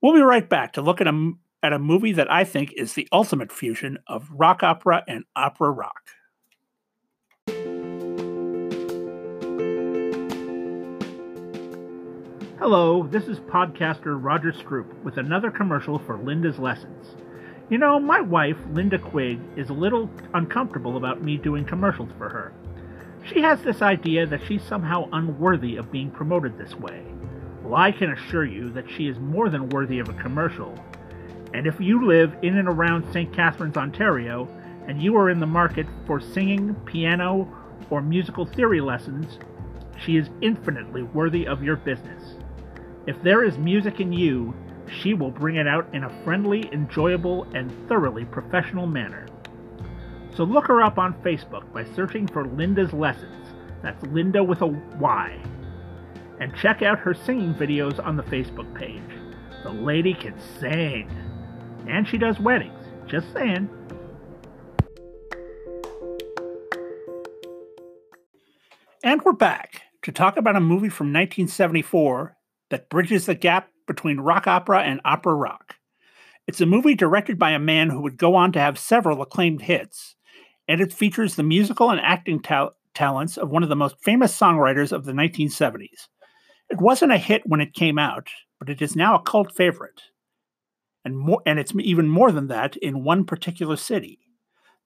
We'll 0.00 0.14
be 0.14 0.20
right 0.20 0.48
back 0.48 0.72
to 0.74 0.82
look 0.82 1.00
at 1.00 1.06
a, 1.06 1.32
at 1.62 1.72
a 1.72 1.78
movie 1.78 2.12
that 2.12 2.30
I 2.30 2.44
think 2.44 2.72
is 2.76 2.94
the 2.94 3.08
ultimate 3.12 3.52
fusion 3.52 3.98
of 4.06 4.30
rock 4.30 4.62
opera 4.62 5.04
and 5.06 5.24
opera 5.36 5.70
rock. 5.70 6.00
Hello, 12.58 13.08
this 13.10 13.24
is 13.24 13.40
podcaster 13.40 14.22
Roger 14.22 14.52
Stroup 14.52 15.02
with 15.02 15.16
another 15.16 15.50
commercial 15.50 15.98
for 15.98 16.18
Lynda's 16.18 16.58
Lessons. 16.58 17.16
You 17.70 17.78
know, 17.78 17.98
my 17.98 18.20
wife, 18.20 18.58
Lynda 18.72 19.00
Quigg, 19.00 19.40
is 19.56 19.70
a 19.70 19.72
little 19.72 20.10
uncomfortable 20.34 20.96
about 20.96 21.22
me 21.22 21.38
doing 21.38 21.64
commercials 21.64 22.10
for 22.18 22.28
her. 22.28 22.52
She 23.24 23.42
has 23.42 23.62
this 23.62 23.82
idea 23.82 24.26
that 24.26 24.42
she's 24.46 24.62
somehow 24.62 25.08
unworthy 25.12 25.76
of 25.76 25.92
being 25.92 26.10
promoted 26.10 26.56
this 26.56 26.74
way. 26.74 27.04
Well, 27.62 27.74
I 27.74 27.92
can 27.92 28.10
assure 28.10 28.44
you 28.44 28.70
that 28.70 28.90
she 28.90 29.06
is 29.06 29.18
more 29.18 29.48
than 29.48 29.68
worthy 29.68 29.98
of 29.98 30.08
a 30.08 30.14
commercial. 30.14 30.74
And 31.52 31.66
if 31.66 31.80
you 31.80 32.06
live 32.06 32.34
in 32.42 32.56
and 32.56 32.68
around 32.68 33.10
St. 33.12 33.32
Catharines, 33.34 33.76
Ontario, 33.76 34.48
and 34.88 35.02
you 35.02 35.16
are 35.16 35.30
in 35.30 35.40
the 35.40 35.46
market 35.46 35.86
for 36.06 36.20
singing, 36.20 36.74
piano, 36.86 37.48
or 37.90 38.00
musical 38.00 38.46
theory 38.46 38.80
lessons, 38.80 39.38
she 40.04 40.16
is 40.16 40.30
infinitely 40.40 41.02
worthy 41.02 41.46
of 41.46 41.62
your 41.62 41.76
business. 41.76 42.36
If 43.06 43.22
there 43.22 43.44
is 43.44 43.58
music 43.58 44.00
in 44.00 44.12
you, 44.12 44.54
she 45.00 45.14
will 45.14 45.30
bring 45.30 45.56
it 45.56 45.68
out 45.68 45.88
in 45.92 46.04
a 46.04 46.24
friendly, 46.24 46.68
enjoyable, 46.72 47.44
and 47.54 47.70
thoroughly 47.88 48.24
professional 48.24 48.86
manner. 48.86 49.26
So 50.36 50.44
look 50.44 50.66
her 50.68 50.82
up 50.82 50.98
on 50.98 51.14
Facebook 51.22 51.72
by 51.72 51.84
searching 51.84 52.26
for 52.26 52.44
Lynda's 52.44 52.92
Lessons. 52.92 53.48
That's 53.82 54.02
Lynda 54.04 54.46
with 54.46 54.62
a 54.62 54.66
Y. 54.66 55.42
And 56.40 56.54
check 56.56 56.82
out 56.82 56.98
her 56.98 57.14
singing 57.14 57.54
videos 57.54 58.04
on 58.04 58.16
the 58.16 58.22
Facebook 58.24 58.72
page. 58.74 59.02
The 59.62 59.70
lady 59.70 60.14
can 60.14 60.34
sing. 60.58 61.10
And 61.88 62.06
she 62.06 62.16
does 62.16 62.38
weddings. 62.38 62.84
Just 63.06 63.32
saying. 63.32 63.68
And 69.02 69.22
we're 69.22 69.32
back 69.32 69.82
to 70.02 70.12
talk 70.12 70.36
about 70.36 70.56
a 70.56 70.60
movie 70.60 70.88
from 70.88 71.08
1974 71.08 72.36
that 72.70 72.88
bridges 72.88 73.26
the 73.26 73.34
gap 73.34 73.68
between 73.86 74.20
rock 74.20 74.46
opera 74.46 74.82
and 74.82 75.00
opera 75.04 75.34
rock. 75.34 75.76
It's 76.46 76.60
a 76.60 76.66
movie 76.66 76.94
directed 76.94 77.38
by 77.38 77.50
a 77.50 77.58
man 77.58 77.90
who 77.90 78.00
would 78.02 78.16
go 78.16 78.34
on 78.34 78.52
to 78.52 78.60
have 78.60 78.78
several 78.78 79.22
acclaimed 79.22 79.62
hits, 79.62 80.16
and 80.70 80.80
it 80.80 80.92
features 80.92 81.34
the 81.34 81.42
musical 81.42 81.90
and 81.90 82.00
acting 82.00 82.38
ta- 82.38 82.70
talents 82.94 83.36
of 83.36 83.50
one 83.50 83.64
of 83.64 83.68
the 83.68 83.74
most 83.74 84.00
famous 84.00 84.38
songwriters 84.38 84.92
of 84.92 85.04
the 85.04 85.10
1970s. 85.10 86.06
It 86.68 86.80
wasn't 86.80 87.10
a 87.10 87.18
hit 87.18 87.42
when 87.44 87.60
it 87.60 87.74
came 87.74 87.98
out, 87.98 88.28
but 88.60 88.70
it 88.70 88.80
is 88.80 88.94
now 88.94 89.16
a 89.16 89.22
cult 89.22 89.52
favorite. 89.52 90.02
And 91.04 91.18
more 91.18 91.42
and 91.44 91.58
it's 91.58 91.72
even 91.76 92.08
more 92.08 92.30
than 92.30 92.46
that 92.46 92.76
in 92.76 93.02
one 93.02 93.24
particular 93.24 93.74
city. 93.74 94.20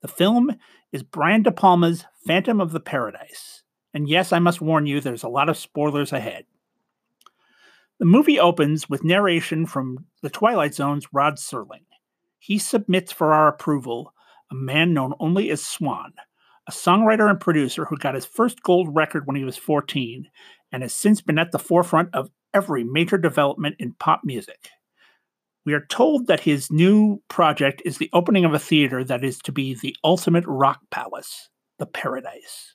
The 0.00 0.08
film 0.08 0.52
is 0.90 1.02
Brian 1.02 1.42
De 1.42 1.52
Palma's 1.52 2.06
Phantom 2.26 2.62
of 2.62 2.72
the 2.72 2.80
Paradise. 2.80 3.62
And 3.92 4.08
yes, 4.08 4.32
I 4.32 4.38
must 4.38 4.62
warn 4.62 4.86
you, 4.86 5.02
there's 5.02 5.22
a 5.22 5.28
lot 5.28 5.50
of 5.50 5.58
spoilers 5.58 6.14
ahead. 6.14 6.46
The 7.98 8.06
movie 8.06 8.40
opens 8.40 8.88
with 8.88 9.04
narration 9.04 9.66
from 9.66 10.06
The 10.22 10.30
Twilight 10.30 10.74
Zone's 10.74 11.12
Rod 11.12 11.34
Serling. 11.34 11.84
He 12.38 12.58
submits 12.58 13.12
for 13.12 13.34
our 13.34 13.48
approval 13.48 14.13
a 14.50 14.54
man 14.54 14.94
known 14.94 15.14
only 15.20 15.50
as 15.50 15.64
Swan, 15.64 16.12
a 16.66 16.72
songwriter 16.72 17.28
and 17.28 17.40
producer 17.40 17.84
who 17.84 17.96
got 17.96 18.14
his 18.14 18.26
first 18.26 18.62
gold 18.62 18.94
record 18.94 19.26
when 19.26 19.36
he 19.36 19.44
was 19.44 19.56
14 19.56 20.28
and 20.72 20.82
has 20.82 20.94
since 20.94 21.20
been 21.20 21.38
at 21.38 21.52
the 21.52 21.58
forefront 21.58 22.14
of 22.14 22.30
every 22.52 22.84
major 22.84 23.18
development 23.18 23.76
in 23.78 23.94
pop 23.94 24.20
music. 24.24 24.68
We 25.66 25.72
are 25.72 25.86
told 25.86 26.26
that 26.26 26.40
his 26.40 26.70
new 26.70 27.22
project 27.28 27.80
is 27.84 27.98
the 27.98 28.10
opening 28.12 28.44
of 28.44 28.52
a 28.52 28.58
theater 28.58 29.02
that 29.04 29.24
is 29.24 29.38
to 29.40 29.52
be 29.52 29.74
the 29.74 29.96
ultimate 30.04 30.44
rock 30.46 30.80
palace, 30.90 31.48
the 31.78 31.86
Paradise. 31.86 32.74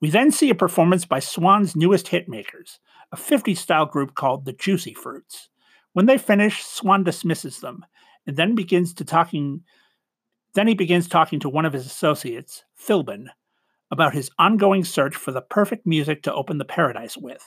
We 0.00 0.10
then 0.10 0.30
see 0.30 0.50
a 0.50 0.54
performance 0.54 1.04
by 1.04 1.18
Swan's 1.18 1.76
newest 1.76 2.06
hitmakers, 2.06 2.78
a 3.12 3.16
50 3.16 3.54
style 3.54 3.86
group 3.86 4.14
called 4.14 4.44
the 4.44 4.52
Juicy 4.52 4.94
Fruits. 4.94 5.50
When 5.92 6.06
they 6.06 6.18
finish, 6.18 6.62
Swan 6.62 7.04
dismisses 7.04 7.60
them 7.60 7.84
and 8.26 8.36
then 8.36 8.54
begins 8.54 8.94
to 8.94 9.04
talking 9.04 9.62
then 10.54 10.66
he 10.66 10.74
begins 10.74 11.08
talking 11.08 11.40
to 11.40 11.48
one 11.48 11.64
of 11.64 11.72
his 11.72 11.86
associates, 11.86 12.64
Philbin, 12.78 13.28
about 13.90 14.14
his 14.14 14.30
ongoing 14.38 14.84
search 14.84 15.14
for 15.14 15.32
the 15.32 15.42
perfect 15.42 15.86
music 15.86 16.22
to 16.22 16.34
open 16.34 16.58
the 16.58 16.64
paradise 16.64 17.16
with. 17.16 17.44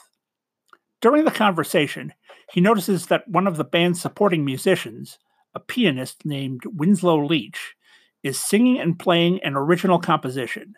During 1.00 1.24
the 1.24 1.30
conversation, 1.30 2.12
he 2.52 2.60
notices 2.60 3.06
that 3.06 3.28
one 3.28 3.46
of 3.46 3.56
the 3.56 3.64
band's 3.64 4.00
supporting 4.00 4.44
musicians, 4.44 5.18
a 5.54 5.60
pianist 5.60 6.24
named 6.24 6.62
Winslow 6.66 7.24
Leach, 7.24 7.74
is 8.22 8.38
singing 8.38 8.78
and 8.78 8.98
playing 8.98 9.40
an 9.42 9.54
original 9.54 9.98
composition. 9.98 10.74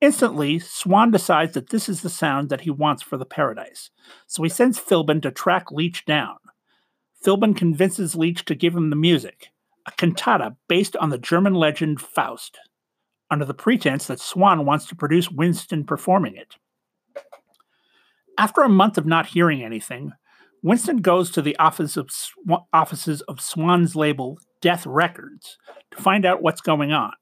Instantly, 0.00 0.60
Swan 0.60 1.10
decides 1.10 1.54
that 1.54 1.70
this 1.70 1.88
is 1.88 2.02
the 2.02 2.10
sound 2.10 2.50
that 2.50 2.60
he 2.60 2.70
wants 2.70 3.02
for 3.02 3.16
the 3.16 3.26
paradise, 3.26 3.90
so 4.28 4.42
he 4.44 4.48
sends 4.48 4.78
Philbin 4.78 5.20
to 5.22 5.32
track 5.32 5.72
Leach 5.72 6.04
down. 6.04 6.36
Philbin 7.24 7.56
convinces 7.56 8.14
Leach 8.14 8.44
to 8.44 8.54
give 8.54 8.76
him 8.76 8.90
the 8.90 8.96
music, 8.96 9.48
a 9.88 9.92
cantata 9.92 10.56
based 10.68 10.96
on 10.96 11.10
the 11.10 11.18
German 11.18 11.54
legend 11.54 12.00
Faust, 12.00 12.58
under 13.30 13.44
the 13.44 13.54
pretense 13.54 14.06
that 14.06 14.20
Swan 14.20 14.64
wants 14.64 14.86
to 14.86 14.96
produce 14.96 15.30
Winston 15.30 15.84
performing 15.84 16.36
it. 16.36 16.56
After 18.38 18.62
a 18.62 18.68
month 18.68 18.98
of 18.98 19.06
not 19.06 19.26
hearing 19.26 19.62
anything, 19.62 20.12
Winston 20.62 20.98
goes 20.98 21.30
to 21.30 21.42
the 21.42 21.56
office 21.58 21.96
of 21.96 22.10
Sw- 22.10 22.34
offices 22.72 23.20
of 23.22 23.40
Swan's 23.40 23.96
label, 23.96 24.38
Death 24.60 24.86
Records, 24.86 25.56
to 25.90 26.02
find 26.02 26.24
out 26.24 26.42
what's 26.42 26.60
going 26.60 26.92
on. 26.92 27.12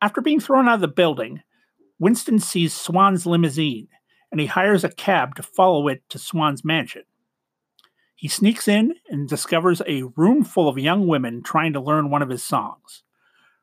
After 0.00 0.20
being 0.20 0.40
thrown 0.40 0.68
out 0.68 0.76
of 0.76 0.80
the 0.80 0.88
building, 0.88 1.42
Winston 1.98 2.38
sees 2.38 2.74
Swan's 2.74 3.26
limousine 3.26 3.88
and 4.30 4.40
he 4.40 4.46
hires 4.46 4.82
a 4.84 4.88
cab 4.88 5.36
to 5.36 5.42
follow 5.42 5.88
it 5.88 6.02
to 6.08 6.18
Swan's 6.18 6.64
mansion. 6.64 7.02
He 8.22 8.28
sneaks 8.28 8.68
in 8.68 8.94
and 9.10 9.28
discovers 9.28 9.82
a 9.84 10.04
room 10.14 10.44
full 10.44 10.68
of 10.68 10.78
young 10.78 11.08
women 11.08 11.42
trying 11.42 11.72
to 11.72 11.80
learn 11.80 12.08
one 12.08 12.22
of 12.22 12.28
his 12.28 12.44
songs. 12.44 13.02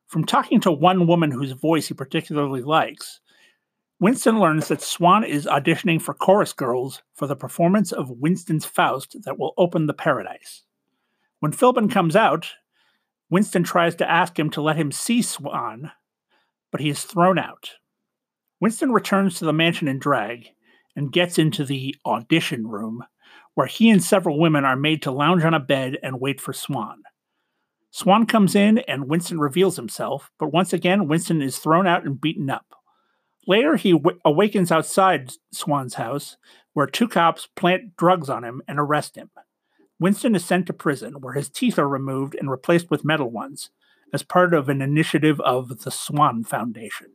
From 0.06 0.26
talking 0.26 0.60
to 0.60 0.70
one 0.70 1.08
woman 1.08 1.32
whose 1.32 1.54
voice 1.54 1.88
he 1.88 1.94
particularly 1.94 2.62
likes, 2.62 3.22
Winston 4.02 4.38
learns 4.38 4.68
that 4.68 4.82
Swan 4.82 5.24
is 5.24 5.46
auditioning 5.46 6.02
for 6.02 6.14
chorus 6.14 6.52
girls 6.52 7.02
for 7.14 7.26
the 7.26 7.38
performance 7.38 7.94
of 7.94 8.10
Winston's 8.10 8.66
Faust 8.66 9.16
that 9.24 9.40
will 9.40 9.54
open 9.58 9.88
the 9.88 9.94
paradise. 9.94 10.64
When 11.40 11.54
Philbin 11.54 11.90
comes 11.90 12.18
out, 12.18 12.50
Winston 13.30 13.64
tries 13.64 13.96
to 13.96 14.12
ask 14.12 14.38
him 14.38 14.50
to 14.50 14.62
let 14.62 14.76
him 14.76 14.92
see 14.92 15.22
Swan, 15.22 15.94
but 16.70 16.82
he 16.82 16.90
is 16.90 17.06
thrown 17.06 17.40
out. 17.40 17.76
Winston 18.60 18.92
returns 18.92 19.36
to 19.36 19.46
the 19.46 19.54
mansion 19.54 19.88
in 19.88 20.00
drag 20.00 20.50
and 20.98 21.14
gets 21.14 21.38
into 21.38 21.64
the 21.64 21.96
audition 22.06 22.68
room, 22.68 23.06
where 23.56 23.68
he 23.68 23.90
and 23.90 24.04
several 24.04 24.40
women 24.40 24.66
are 24.66 24.76
made 24.76 25.02
to 25.04 25.12
lounge 25.12 25.44
on 25.44 25.54
a 25.54 25.60
bed 25.60 25.98
and 26.02 26.20
wait 26.20 26.40
for 26.40 26.54
Swan. 26.54 27.04
Swan 27.92 28.26
comes 28.26 28.56
in 28.56 28.80
and 28.80 29.10
Winston 29.10 29.40
reveals 29.40 29.76
himself, 29.76 30.32
but 30.40 30.54
once 30.54 30.74
again, 30.74 31.08
Winston 31.08 31.42
is 31.42 31.58
thrown 31.58 31.88
out 31.88 32.06
and 32.06 32.22
beaten 32.22 32.50
up. 32.50 32.76
Later, 33.48 33.76
he 33.78 33.94
w- 33.94 34.20
awakens 34.24 34.72
outside 34.72 35.34
Swan's 35.52 35.96
house, 35.96 36.38
where 36.74 36.86
two 36.86 37.08
cops 37.08 37.48
plant 37.56 37.96
drugs 37.98 38.30
on 38.30 38.44
him 38.44 38.62
and 38.68 38.80
arrest 38.80 39.16
him. 39.16 39.32
Winston 40.00 40.36
is 40.36 40.46
sent 40.46 40.68
to 40.68 40.74
prison, 40.74 41.16
where 41.20 41.34
his 41.34 41.50
teeth 41.50 41.80
are 41.80 41.90
removed 41.90 42.36
and 42.36 42.50
replaced 42.50 42.92
with 42.92 43.04
metal 43.04 43.30
ones, 43.30 43.72
as 44.14 44.24
part 44.24 44.54
of 44.54 44.70
an 44.70 44.82
initiative 44.82 45.42
of 45.42 45.80
the 45.80 45.92
Swan 45.92 46.44
Foundation. 46.44 47.08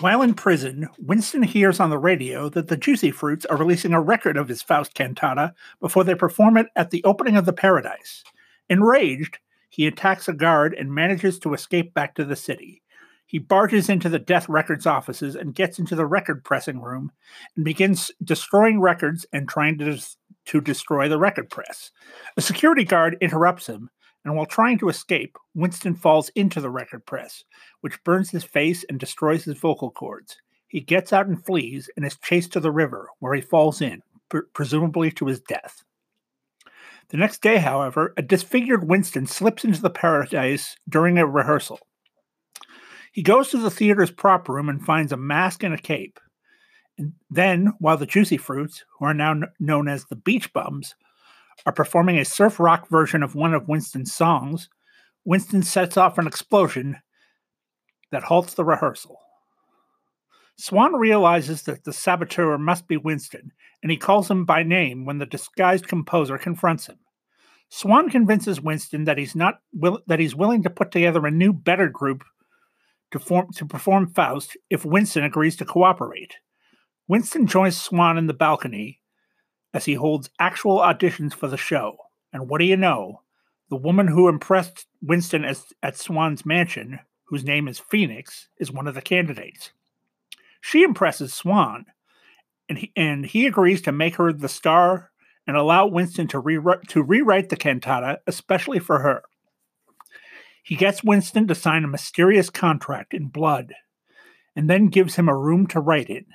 While 0.00 0.20
in 0.20 0.34
prison, 0.34 0.88
Winston 0.98 1.42
hears 1.42 1.80
on 1.80 1.88
the 1.88 1.98
radio 1.98 2.50
that 2.50 2.68
the 2.68 2.76
Juicy 2.76 3.10
Fruits 3.10 3.46
are 3.46 3.56
releasing 3.56 3.94
a 3.94 4.00
record 4.00 4.36
of 4.36 4.48
his 4.48 4.60
Faust 4.60 4.92
cantata 4.92 5.54
before 5.80 6.04
they 6.04 6.14
perform 6.14 6.58
it 6.58 6.66
at 6.76 6.90
the 6.90 7.02
opening 7.04 7.34
of 7.36 7.46
the 7.46 7.54
Paradise. 7.54 8.22
Enraged, 8.68 9.38
he 9.70 9.86
attacks 9.86 10.28
a 10.28 10.34
guard 10.34 10.74
and 10.74 10.94
manages 10.94 11.38
to 11.38 11.54
escape 11.54 11.94
back 11.94 12.14
to 12.14 12.26
the 12.26 12.36
city. 12.36 12.82
He 13.24 13.38
barges 13.38 13.88
into 13.88 14.10
the 14.10 14.18
Death 14.18 14.48
Records 14.50 14.86
offices 14.86 15.34
and 15.34 15.54
gets 15.54 15.78
into 15.78 15.96
the 15.96 16.06
record 16.06 16.44
pressing 16.44 16.80
room 16.82 17.10
and 17.56 17.64
begins 17.64 18.10
destroying 18.22 18.80
records 18.80 19.24
and 19.32 19.48
trying 19.48 19.78
to, 19.78 19.98
to 20.44 20.60
destroy 20.60 21.08
the 21.08 21.18
record 21.18 21.48
press. 21.48 21.90
A 22.36 22.42
security 22.42 22.84
guard 22.84 23.16
interrupts 23.22 23.66
him, 23.66 23.88
and 24.26 24.34
while 24.34 24.44
trying 24.44 24.76
to 24.78 24.88
escape, 24.88 25.38
Winston 25.54 25.94
falls 25.94 26.30
into 26.30 26.60
the 26.60 26.68
record 26.68 27.06
press, 27.06 27.44
which 27.80 28.02
burns 28.02 28.28
his 28.28 28.42
face 28.42 28.84
and 28.88 28.98
destroys 28.98 29.44
his 29.44 29.56
vocal 29.56 29.88
cords. 29.88 30.36
He 30.66 30.80
gets 30.80 31.12
out 31.12 31.28
and 31.28 31.42
flees 31.46 31.88
and 31.96 32.04
is 32.04 32.18
chased 32.18 32.52
to 32.54 32.60
the 32.60 32.72
river, 32.72 33.08
where 33.20 33.34
he 33.34 33.40
falls 33.40 33.80
in, 33.80 34.02
pre- 34.28 34.40
presumably 34.52 35.12
to 35.12 35.26
his 35.26 35.38
death. 35.38 35.84
The 37.10 37.18
next 37.18 37.40
day, 37.40 37.58
however, 37.58 38.14
a 38.16 38.22
disfigured 38.22 38.88
Winston 38.88 39.28
slips 39.28 39.64
into 39.64 39.80
the 39.80 39.90
paradise 39.90 40.76
during 40.88 41.18
a 41.18 41.26
rehearsal. 41.26 41.78
He 43.12 43.22
goes 43.22 43.50
to 43.50 43.58
the 43.58 43.70
theater's 43.70 44.10
prop 44.10 44.48
room 44.48 44.68
and 44.68 44.84
finds 44.84 45.12
a 45.12 45.16
mask 45.16 45.62
and 45.62 45.72
a 45.72 45.78
cape. 45.78 46.18
And 46.98 47.12
then, 47.30 47.74
while 47.78 47.96
the 47.96 48.06
Juicy 48.06 48.38
Fruits, 48.38 48.84
who 48.98 49.04
are 49.04 49.14
now 49.14 49.34
kn- 49.34 49.52
known 49.60 49.86
as 49.86 50.06
the 50.06 50.16
Beach 50.16 50.52
Bums, 50.52 50.96
are 51.64 51.72
performing 51.72 52.18
a 52.18 52.24
surf 52.24 52.60
rock 52.60 52.88
version 52.88 53.22
of 53.22 53.34
one 53.34 53.54
of 53.54 53.68
Winston's 53.68 54.12
songs, 54.12 54.68
Winston 55.24 55.62
sets 55.62 55.96
off 55.96 56.18
an 56.18 56.26
explosion 56.26 56.96
that 58.12 58.22
halts 58.22 58.54
the 58.54 58.64
rehearsal. 58.64 59.18
Swan 60.58 60.94
realizes 60.94 61.62
that 61.62 61.84
the 61.84 61.92
saboteur 61.92 62.56
must 62.56 62.88
be 62.88 62.96
Winston, 62.96 63.52
and 63.82 63.90
he 63.90 63.96
calls 63.96 64.30
him 64.30 64.44
by 64.44 64.62
name 64.62 65.04
when 65.04 65.18
the 65.18 65.26
disguised 65.26 65.86
composer 65.86 66.38
confronts 66.38 66.86
him. 66.86 66.98
Swan 67.68 68.08
convinces 68.08 68.60
Winston 68.60 69.04
that 69.04 69.18
he's 69.18 69.34
not 69.34 69.60
will- 69.72 70.02
that 70.06 70.20
he's 70.20 70.36
willing 70.36 70.62
to 70.62 70.70
put 70.70 70.90
together 70.92 71.26
a 71.26 71.30
new, 71.30 71.52
better 71.52 71.88
group 71.88 72.24
to 73.10 73.18
form 73.18 73.52
to 73.52 73.66
perform 73.66 74.06
Faust 74.06 74.56
if 74.70 74.84
Winston 74.84 75.24
agrees 75.24 75.56
to 75.56 75.64
cooperate. 75.64 76.36
Winston 77.08 77.46
joins 77.46 77.80
Swan 77.80 78.16
in 78.16 78.26
the 78.26 78.34
balcony 78.34 79.00
as 79.74 79.84
he 79.84 79.94
holds 79.94 80.30
actual 80.38 80.78
auditions 80.78 81.34
for 81.34 81.48
the 81.48 81.56
show. 81.56 81.96
And 82.32 82.48
what 82.48 82.58
do 82.58 82.64
you 82.64 82.76
know? 82.76 83.22
The 83.68 83.76
woman 83.76 84.08
who 84.08 84.28
impressed 84.28 84.86
Winston 85.02 85.44
as, 85.44 85.64
at 85.82 85.96
Swan's 85.96 86.46
mansion, 86.46 87.00
whose 87.24 87.44
name 87.44 87.66
is 87.68 87.78
Phoenix, 87.78 88.48
is 88.58 88.70
one 88.70 88.86
of 88.86 88.94
the 88.94 89.02
candidates. 89.02 89.72
She 90.60 90.82
impresses 90.82 91.34
Swan, 91.34 91.86
and 92.68 92.78
he, 92.78 92.92
and 92.96 93.26
he 93.26 93.46
agrees 93.46 93.82
to 93.82 93.92
make 93.92 94.16
her 94.16 94.32
the 94.32 94.48
star 94.48 95.10
and 95.46 95.56
allow 95.56 95.86
Winston 95.86 96.26
to, 96.28 96.38
rewrite 96.38 96.88
to 96.88 97.02
rewrite 97.02 97.48
the 97.48 97.56
cantata, 97.56 98.20
especially 98.26 98.78
for 98.78 99.00
her. 99.00 99.22
He 100.62 100.74
gets 100.74 101.04
Winston 101.04 101.46
to 101.46 101.54
sign 101.54 101.84
a 101.84 101.88
mysterious 101.88 102.50
contract 102.50 103.14
in 103.14 103.28
blood 103.28 103.74
and 104.56 104.68
then 104.68 104.88
gives 104.88 105.14
him 105.14 105.28
a 105.28 105.36
room 105.36 105.66
to 105.68 105.80
write 105.80 106.10
in, 106.10 106.26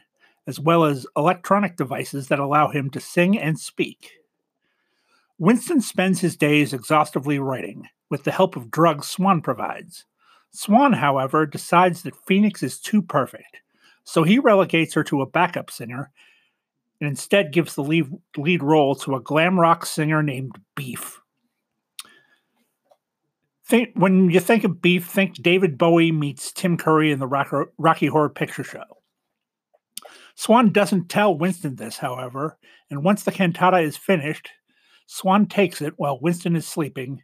as 0.52 0.60
well 0.60 0.84
as 0.84 1.08
electronic 1.16 1.78
devices 1.78 2.28
that 2.28 2.40
allow 2.40 2.68
him 2.68 2.90
to 2.90 3.00
sing 3.00 3.40
and 3.40 3.58
speak. 3.58 4.20
Winston 5.40 5.80
spends 5.80 6.20
his 6.20 6.36
days 6.36 6.74
exhaustively 6.74 7.40
writing, 7.40 7.88
with 8.10 8.26
the 8.26 8.32
help 8.32 8.56
of 8.58 8.70
drugs 8.70 9.08
Swan 9.08 9.42
provides. 9.42 10.06
Swan, 10.52 10.92
however, 10.92 11.46
decides 11.46 12.04
that 12.04 12.26
Phoenix 12.28 12.62
is 12.62 12.80
too 12.80 13.02
perfect, 13.02 13.62
so 14.04 14.24
he 14.24 14.38
relegates 14.38 14.94
her 14.94 15.04
to 15.06 15.22
a 15.22 15.26
backup 15.26 15.72
singer 15.72 16.12
and 17.00 17.08
instead 17.08 17.54
gives 17.54 17.76
the 17.76 17.84
lead, 17.84 18.62
role 18.62 18.94
to 18.96 19.16
a 19.16 19.22
glam 19.22 19.60
rock 19.60 19.86
singer 19.86 20.22
named 20.22 20.56
Beef 20.76 21.22
think 23.72 23.92
when 23.96 24.30
you 24.30 24.42
think 24.42 24.66
of 24.66 24.82
beef, 24.82 25.08
think 25.08 25.36
David 25.36 25.78
Bowie 25.78 26.12
meets 26.12 26.52
Tim 26.52 26.76
Curry 26.76 27.10
in 27.10 27.20
the 27.20 27.72
Rocky 27.78 28.08
Horror 28.08 28.30
Picture 28.30 28.66
Show. 28.66 29.01
Swan 30.36 30.72
doesn't 30.72 31.10
tell 31.10 31.38
Winston 31.38 31.76
this, 31.76 31.98
however, 31.98 32.58
and 32.90 33.04
once 33.04 33.24
the 33.24 33.32
cantata 33.32 33.80
is 33.80 33.98
finished, 33.98 34.50
Swan 35.06 35.46
takes 35.46 35.82
it 35.82 35.94
while 35.98 36.20
Winston 36.20 36.56
is 36.56 36.68
sleeping 36.68 37.22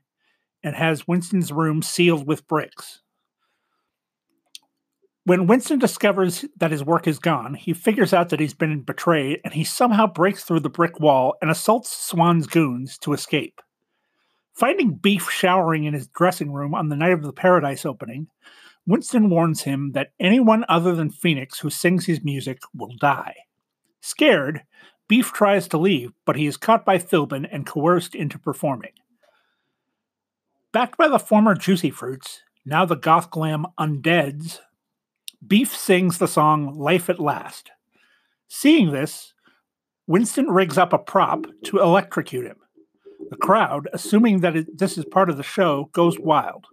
and 0.63 0.75
has 0.75 1.07
Winston's 1.07 1.51
room 1.51 1.81
sealed 1.81 2.27
with 2.27 2.47
bricks. 2.47 3.01
When 5.23 5.47
Winston 5.47 5.79
discovers 5.79 6.45
that 6.57 6.71
his 6.71 6.85
work 6.85 7.05
is 7.05 7.19
gone, 7.19 7.53
he 7.53 7.73
figures 7.73 8.13
out 8.13 8.29
that 8.29 8.39
he's 8.39 8.53
been 8.53 8.81
betrayed 8.81 9.41
and 9.43 9.53
he 9.53 9.65
somehow 9.65 10.07
breaks 10.07 10.43
through 10.43 10.61
the 10.61 10.69
brick 10.69 11.01
wall 11.01 11.35
and 11.41 11.51
assaults 11.51 11.91
Swan's 11.91 12.47
goons 12.47 12.97
to 12.99 13.11
escape. 13.11 13.61
Finding 14.53 14.95
Beef 14.95 15.29
showering 15.29 15.83
in 15.83 15.93
his 15.93 16.07
dressing 16.07 16.51
room 16.51 16.73
on 16.73 16.87
the 16.89 16.95
night 16.95 17.11
of 17.11 17.23
the 17.23 17.33
Paradise 17.33 17.85
opening, 17.85 18.27
Winston 18.87 19.29
warns 19.29 19.63
him 19.63 19.91
that 19.91 20.13
anyone 20.17 20.63
other 20.69 20.95
than 20.95 21.11
Phoenix 21.11 21.59
who 21.59 21.69
sings 21.69 22.05
his 22.05 22.23
music 22.23 22.61
will 22.73 22.93
die. 22.99 23.35
Scared, 23.99 24.63
Beef 25.09 25.33
tries 25.33 25.67
to 25.67 25.77
leave, 25.77 26.13
but 26.25 26.37
he 26.37 26.47
is 26.47 26.57
caught 26.57 26.85
by 26.85 26.97
Philbin 26.97 27.47
and 27.51 27.65
coerced 27.65 28.15
into 28.15 28.39
performing. 28.39 28.93
Backed 30.71 30.97
by 30.97 31.09
the 31.09 31.19
former 31.19 31.53
Juicy 31.53 31.91
Fruits, 31.91 32.43
now 32.65 32.85
the 32.85 32.95
goth 32.95 33.29
glam 33.29 33.65
Undeads, 33.77 34.59
Beef 35.45 35.75
sings 35.75 36.17
the 36.17 36.27
song 36.27 36.73
Life 36.77 37.09
at 37.09 37.19
Last. 37.19 37.71
Seeing 38.47 38.91
this, 38.91 39.33
Winston 40.07 40.47
rigs 40.47 40.77
up 40.77 40.93
a 40.93 40.97
prop 40.97 41.45
to 41.65 41.79
electrocute 41.79 42.45
him. 42.45 42.57
The 43.29 43.35
crowd, 43.35 43.89
assuming 43.91 44.39
that 44.41 44.55
it, 44.55 44.77
this 44.77 44.97
is 44.97 45.05
part 45.05 45.29
of 45.29 45.35
the 45.35 45.43
show, 45.43 45.89
goes 45.91 46.17
wild. 46.17 46.65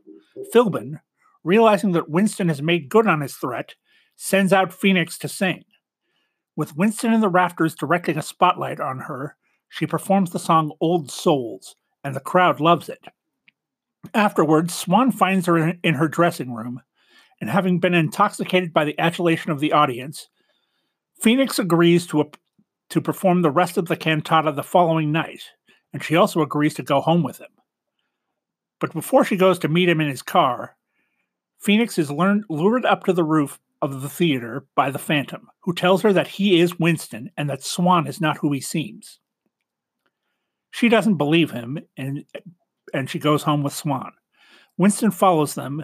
Philbin, 0.52 1.00
realizing 1.44 1.92
that 1.92 2.08
Winston 2.08 2.48
has 2.48 2.60
made 2.60 2.88
good 2.88 3.06
on 3.06 3.20
his 3.20 3.34
threat, 3.34 3.74
sends 4.16 4.52
out 4.52 4.72
Phoenix 4.72 5.18
to 5.18 5.28
sing. 5.28 5.64
With 6.56 6.76
Winston 6.76 7.12
in 7.12 7.20
the 7.20 7.28
rafters 7.28 7.74
directing 7.74 8.18
a 8.18 8.22
spotlight 8.22 8.80
on 8.80 9.00
her, 9.00 9.36
she 9.68 9.86
performs 9.86 10.30
the 10.30 10.38
song 10.38 10.72
Old 10.80 11.10
Souls, 11.10 11.76
and 12.02 12.14
the 12.14 12.20
crowd 12.20 12.60
loves 12.60 12.88
it. 12.88 13.04
Afterwards, 14.12 14.74
Swan 14.74 15.10
finds 15.10 15.46
her 15.46 15.76
in, 15.82 15.94
her 15.94 16.08
dressing 16.08 16.52
room, 16.52 16.82
and 17.40 17.50
having 17.50 17.80
been 17.80 17.94
intoxicated 17.94 18.72
by 18.72 18.84
the 18.84 18.98
adulation 18.98 19.50
of 19.50 19.60
the 19.60 19.72
audience, 19.72 20.28
Phoenix 21.20 21.58
agrees 21.58 22.06
to, 22.08 22.30
to 22.90 23.00
perform 23.00 23.42
the 23.42 23.50
rest 23.50 23.76
of 23.76 23.86
the 23.86 23.96
cantata 23.96 24.52
the 24.52 24.62
following 24.62 25.12
night 25.12 25.42
and 25.94 26.02
she 26.02 26.16
also 26.16 26.42
agrees 26.42 26.74
to 26.74 26.82
go 26.82 27.00
home 27.00 27.22
with 27.22 27.38
him. 27.38 27.52
But 28.80 28.92
before 28.92 29.24
she 29.24 29.36
goes 29.36 29.60
to 29.60 29.68
meet 29.68 29.88
him 29.88 30.00
in 30.00 30.08
his 30.08 30.22
car, 30.22 30.76
Phoenix 31.64 31.96
is 31.96 32.10
learned, 32.10 32.44
lured 32.50 32.84
up 32.84 33.04
to 33.04 33.14
the 33.14 33.24
roof 33.24 33.58
of 33.80 34.02
the 34.02 34.08
theater 34.10 34.66
by 34.74 34.90
the 34.90 34.98
Phantom, 34.98 35.48
who 35.60 35.72
tells 35.72 36.02
her 36.02 36.12
that 36.12 36.28
he 36.28 36.60
is 36.60 36.78
Winston 36.78 37.30
and 37.38 37.48
that 37.48 37.62
Swan 37.62 38.06
is 38.06 38.20
not 38.20 38.36
who 38.36 38.52
he 38.52 38.60
seems. 38.60 39.18
She 40.72 40.90
doesn't 40.90 41.16
believe 41.16 41.52
him, 41.52 41.78
and, 41.96 42.26
and 42.92 43.08
she 43.08 43.18
goes 43.18 43.42
home 43.42 43.62
with 43.62 43.72
Swan. 43.72 44.12
Winston 44.76 45.10
follows 45.10 45.54
them, 45.54 45.82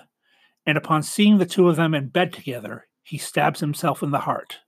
and 0.66 0.76
upon 0.76 1.02
seeing 1.02 1.38
the 1.38 1.46
two 1.46 1.70
of 1.70 1.76
them 1.76 1.94
in 1.94 2.08
bed 2.08 2.34
together, 2.34 2.86
he 3.02 3.16
stabs 3.16 3.60
himself 3.60 4.02
in 4.02 4.10
the 4.10 4.18
heart. 4.18 4.58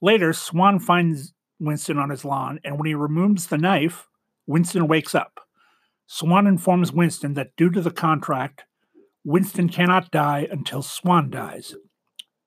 Later, 0.00 0.32
Swan 0.32 0.78
finds 0.78 1.34
Winston 1.58 1.98
on 1.98 2.10
his 2.10 2.24
lawn, 2.24 2.60
and 2.62 2.78
when 2.78 2.86
he 2.86 2.94
removes 2.94 3.48
the 3.48 3.58
knife, 3.58 4.06
Winston 4.46 4.86
wakes 4.86 5.16
up. 5.16 5.40
Swan 6.06 6.46
informs 6.46 6.92
Winston 6.92 7.34
that 7.34 7.56
due 7.56 7.70
to 7.70 7.80
the 7.80 7.90
contract, 7.90 8.66
Winston 9.24 9.68
cannot 9.68 10.10
die 10.10 10.48
until 10.50 10.82
Swan 10.82 11.30
dies. 11.30 11.74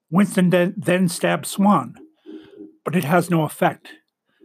Winston 0.10 0.50
de- 0.50 0.74
then 0.76 1.08
stabs 1.08 1.50
Swan, 1.50 1.96
but 2.84 2.96
it 2.96 3.04
has 3.04 3.30
no 3.30 3.44
effect 3.44 3.90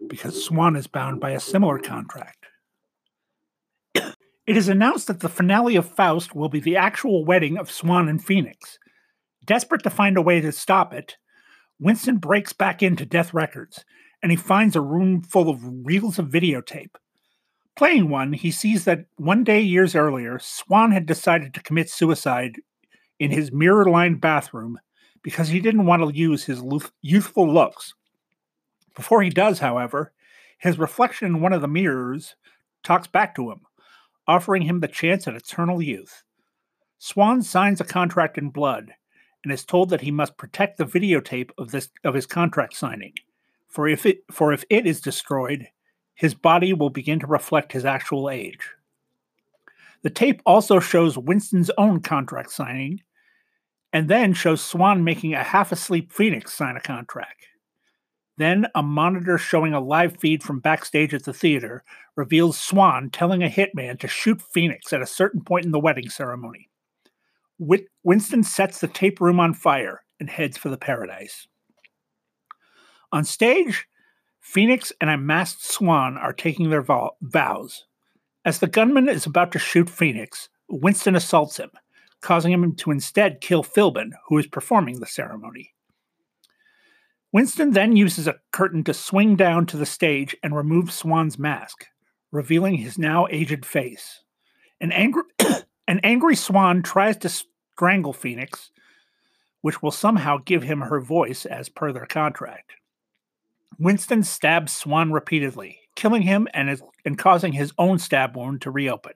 because 0.09 0.45
Swan 0.45 0.77
is 0.77 0.87
bound 0.87 1.21
by 1.21 1.31
a 1.31 1.41
similar 1.41 1.79
contract. 1.79 2.47
It 3.95 4.57
is 4.57 4.69
announced 4.69 5.07
that 5.07 5.21
the 5.21 5.29
finale 5.29 5.77
of 5.77 5.89
Faust 5.89 6.35
will 6.35 6.49
be 6.49 6.59
the 6.59 6.77
actual 6.77 7.25
wedding 7.25 7.57
of 7.57 7.71
Swan 7.71 8.09
and 8.09 8.25
Phoenix. 8.25 8.79
Desperate 9.45 9.83
to 9.85 9.91
find 9.91 10.17
a 10.17 10.23
way 10.23 10.41
to 10.41 10.51
stop 10.51 10.93
it, 10.93 11.17
Winston 11.79 12.17
breaks 12.17 12.53
back 12.53 12.83
into 12.83 13.07
Death 13.07 13.33
Records 13.33 13.85
and 14.23 14.33
he 14.33 14.37
finds 14.37 14.77
a 14.77 14.81
room 14.81 15.23
full 15.23 15.49
of 15.49 15.61
reels 15.63 16.19
of 16.19 16.27
videotape. 16.27 16.95
Playing 17.81 18.11
one, 18.11 18.35
he 18.35 18.51
sees 18.51 18.85
that 18.85 19.07
one 19.17 19.43
day 19.43 19.63
years 19.63 19.95
earlier, 19.95 20.39
Swan 20.39 20.93
had 20.93 21.07
decided 21.07 21.55
to 21.55 21.63
commit 21.63 21.89
suicide 21.89 22.57
in 23.19 23.31
his 23.31 23.53
mirror 23.53 23.87
lined 23.87 24.21
bathroom 24.21 24.79
because 25.23 25.49
he 25.49 25.61
didn't 25.61 25.87
want 25.87 26.03
to 26.03 26.15
use 26.15 26.45
his 26.45 26.63
youthful 27.01 27.51
looks. 27.51 27.95
Before 28.95 29.23
he 29.23 29.31
does, 29.31 29.61
however, 29.61 30.13
his 30.59 30.79
reflection 30.79 31.29
in 31.29 31.41
one 31.41 31.55
of 31.55 31.63
the 31.63 31.69
mirrors 31.69 32.37
talks 32.83 33.07
back 33.07 33.35
to 33.37 33.51
him, 33.51 33.63
offering 34.27 34.61
him 34.61 34.81
the 34.81 34.87
chance 34.87 35.27
at 35.27 35.35
eternal 35.35 35.81
youth. 35.81 36.23
Swan 36.99 37.41
signs 37.41 37.81
a 37.81 37.85
contract 37.85 38.37
in 38.37 38.51
blood 38.51 38.93
and 39.43 39.51
is 39.51 39.65
told 39.65 39.89
that 39.89 40.03
he 40.03 40.11
must 40.11 40.37
protect 40.37 40.77
the 40.77 40.85
videotape 40.85 41.49
of 41.57 41.71
this 41.71 41.89
of 42.05 42.13
his 42.13 42.27
contract 42.27 42.77
signing. 42.77 43.15
For 43.69 43.89
if 43.89 44.05
it 44.05 44.23
for 44.31 44.53
if 44.53 44.65
it 44.69 44.87
is 44.87 45.01
destroyed, 45.01 45.69
his 46.21 46.35
body 46.35 46.75
will 46.75 46.91
begin 46.91 47.19
to 47.19 47.27
reflect 47.27 47.73
his 47.73 47.87
actual 47.87 48.29
age. 48.29 48.69
The 50.03 50.11
tape 50.11 50.43
also 50.45 50.79
shows 50.79 51.17
Winston's 51.17 51.71
own 51.79 52.01
contract 52.01 52.53
signing, 52.53 53.01
and 53.95 54.07
then 54.07 54.35
shows 54.35 54.61
Swan 54.61 55.03
making 55.03 55.33
a 55.33 55.43
half 55.43 55.73
asleep 55.73 56.13
Phoenix 56.13 56.53
sign 56.53 56.77
a 56.77 56.81
contract. 56.81 57.47
Then, 58.37 58.67
a 58.75 58.83
monitor 58.83 59.39
showing 59.39 59.73
a 59.73 59.81
live 59.81 60.19
feed 60.19 60.43
from 60.43 60.61
backstage 60.61 61.15
at 61.15 61.25
the 61.25 61.33
theater 61.33 61.85
reveals 62.17 62.61
Swan 62.61 63.09
telling 63.09 63.43
a 63.43 63.49
hitman 63.49 63.99
to 64.01 64.07
shoot 64.07 64.43
Phoenix 64.43 64.93
at 64.93 65.01
a 65.01 65.07
certain 65.07 65.43
point 65.43 65.65
in 65.65 65.73
the 65.73 65.81
wedding 65.81 66.11
ceremony. 66.11 66.69
Winston 67.59 68.43
sets 68.43 68.81
the 68.81 68.89
tape 68.89 69.23
room 69.23 69.41
on 69.41 69.55
fire 69.55 70.03
and 70.21 70.29
heads 70.29 70.59
for 70.59 70.69
the 70.69 70.77
paradise. 70.77 71.49
On 73.11 73.25
stage, 73.25 73.87
Phoenix 74.41 74.93
and 75.01 75.11
a 75.11 75.19
masked 75.19 75.63
swan 75.63 76.17
are 76.17 76.33
taking 76.33 76.71
their 76.71 76.83
vows. 76.83 77.85
As 78.45 78.59
the 78.59 78.67
gunman 78.67 79.09
is 79.09 79.27
about 79.27 79.53
to 79.53 79.59
shoot 79.59 79.89
Phoenix, 79.89 80.49
Winston 80.69 81.15
assaults 81.15 81.59
him, 81.59 81.71
causing 82.21 82.53
him 82.53 82.75
to 82.77 82.91
instead 82.91 83.41
kill 83.41 83.63
Philbin, 83.63 84.13
who 84.27 84.39
is 84.39 84.47
performing 84.47 84.99
the 84.99 85.07
ceremony. 85.07 85.75
Winston 87.33 87.73
then 87.73 87.97
uses 87.97 88.27
a 88.27 88.41
curtain 88.51 88.83
to 88.85 88.95
swing 88.95 89.37
down 89.37 89.67
to 89.67 89.77
the 89.77 89.87
stage 89.87 90.35
and 90.43 90.57
remove 90.57 90.91
Swan's 90.91 91.39
mask, 91.39 91.87
revealing 92.33 92.75
his 92.75 92.99
now 92.99 93.27
aged 93.31 93.65
face. 93.65 94.23
An 94.81 94.91
angry, 94.91 95.23
an 95.87 96.01
angry 96.03 96.35
Swan 96.35 96.83
tries 96.83 97.17
to 97.19 97.29
strangle 97.29 98.13
Phoenix, 98.13 98.73
which 99.61 99.83
will 99.83 99.91
somehow 99.91 100.39
give 100.45 100.63
him 100.63 100.81
her 100.81 101.01
voice 101.01 101.45
as 101.45 101.69
per 101.69 101.93
their 101.93 102.07
contract. 102.07 102.73
Winston 103.81 104.23
stabs 104.23 104.75
Swan 104.75 105.11
repeatedly, 105.11 105.81
killing 105.97 106.21
him 106.21 106.47
and, 106.53 106.69
is, 106.69 106.83
and 107.07 107.17
causing 107.17 107.55
his 107.55 107.73
own 107.79 107.99
stab 107.99 108.37
wound 108.37 108.61
to 108.61 108.71
reopen. 108.71 109.15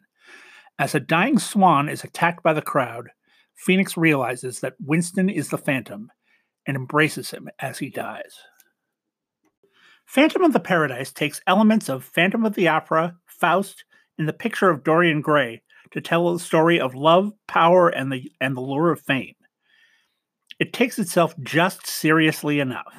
As 0.79 0.95
a 0.95 1.01
dying 1.01 1.39
Swan 1.39 1.87
is 1.87 2.03
attacked 2.03 2.43
by 2.43 2.55
the 2.55 2.63
crowd, 2.63 3.11
Phoenix 3.55 3.95
realizes 3.95 4.61
that 4.61 4.77
Winston 4.81 5.29
is 5.29 5.51
the 5.51 5.59
Phantom 5.59 6.11
and 6.67 6.79
embraces 6.79 7.31
him 7.31 7.51
as 7.59 7.79
he 7.79 7.91
dies. 7.91 8.37
Phantom 10.07 10.43
of 10.43 10.55
the 10.55 10.61
Paradise 10.61 11.13
takes 11.13 11.43
elements 11.47 11.91
of 11.91 12.03
Phantom 12.03 12.47
of 12.47 12.55
the 12.55 12.69
Opera, 12.69 13.17
Faust, 13.27 13.85
and 14.19 14.27
the 14.27 14.33
picture 14.33 14.71
of 14.71 14.83
Dorian 14.83 15.21
Gray 15.21 15.63
to 15.91 16.01
tell 16.01 16.33
a 16.33 16.41
story 16.41 16.81
of 16.81 16.95
love, 16.95 17.33
power, 17.47 17.91
and 17.91 18.11
the, 18.11 18.33
and 18.41 18.57
the 18.57 18.63
lure 18.63 18.91
of 18.91 19.03
fame. 19.03 19.35
It 20.59 20.73
takes 20.73 20.99
itself 20.99 21.35
just 21.43 21.87
seriously 21.87 22.61
enough. 22.61 22.95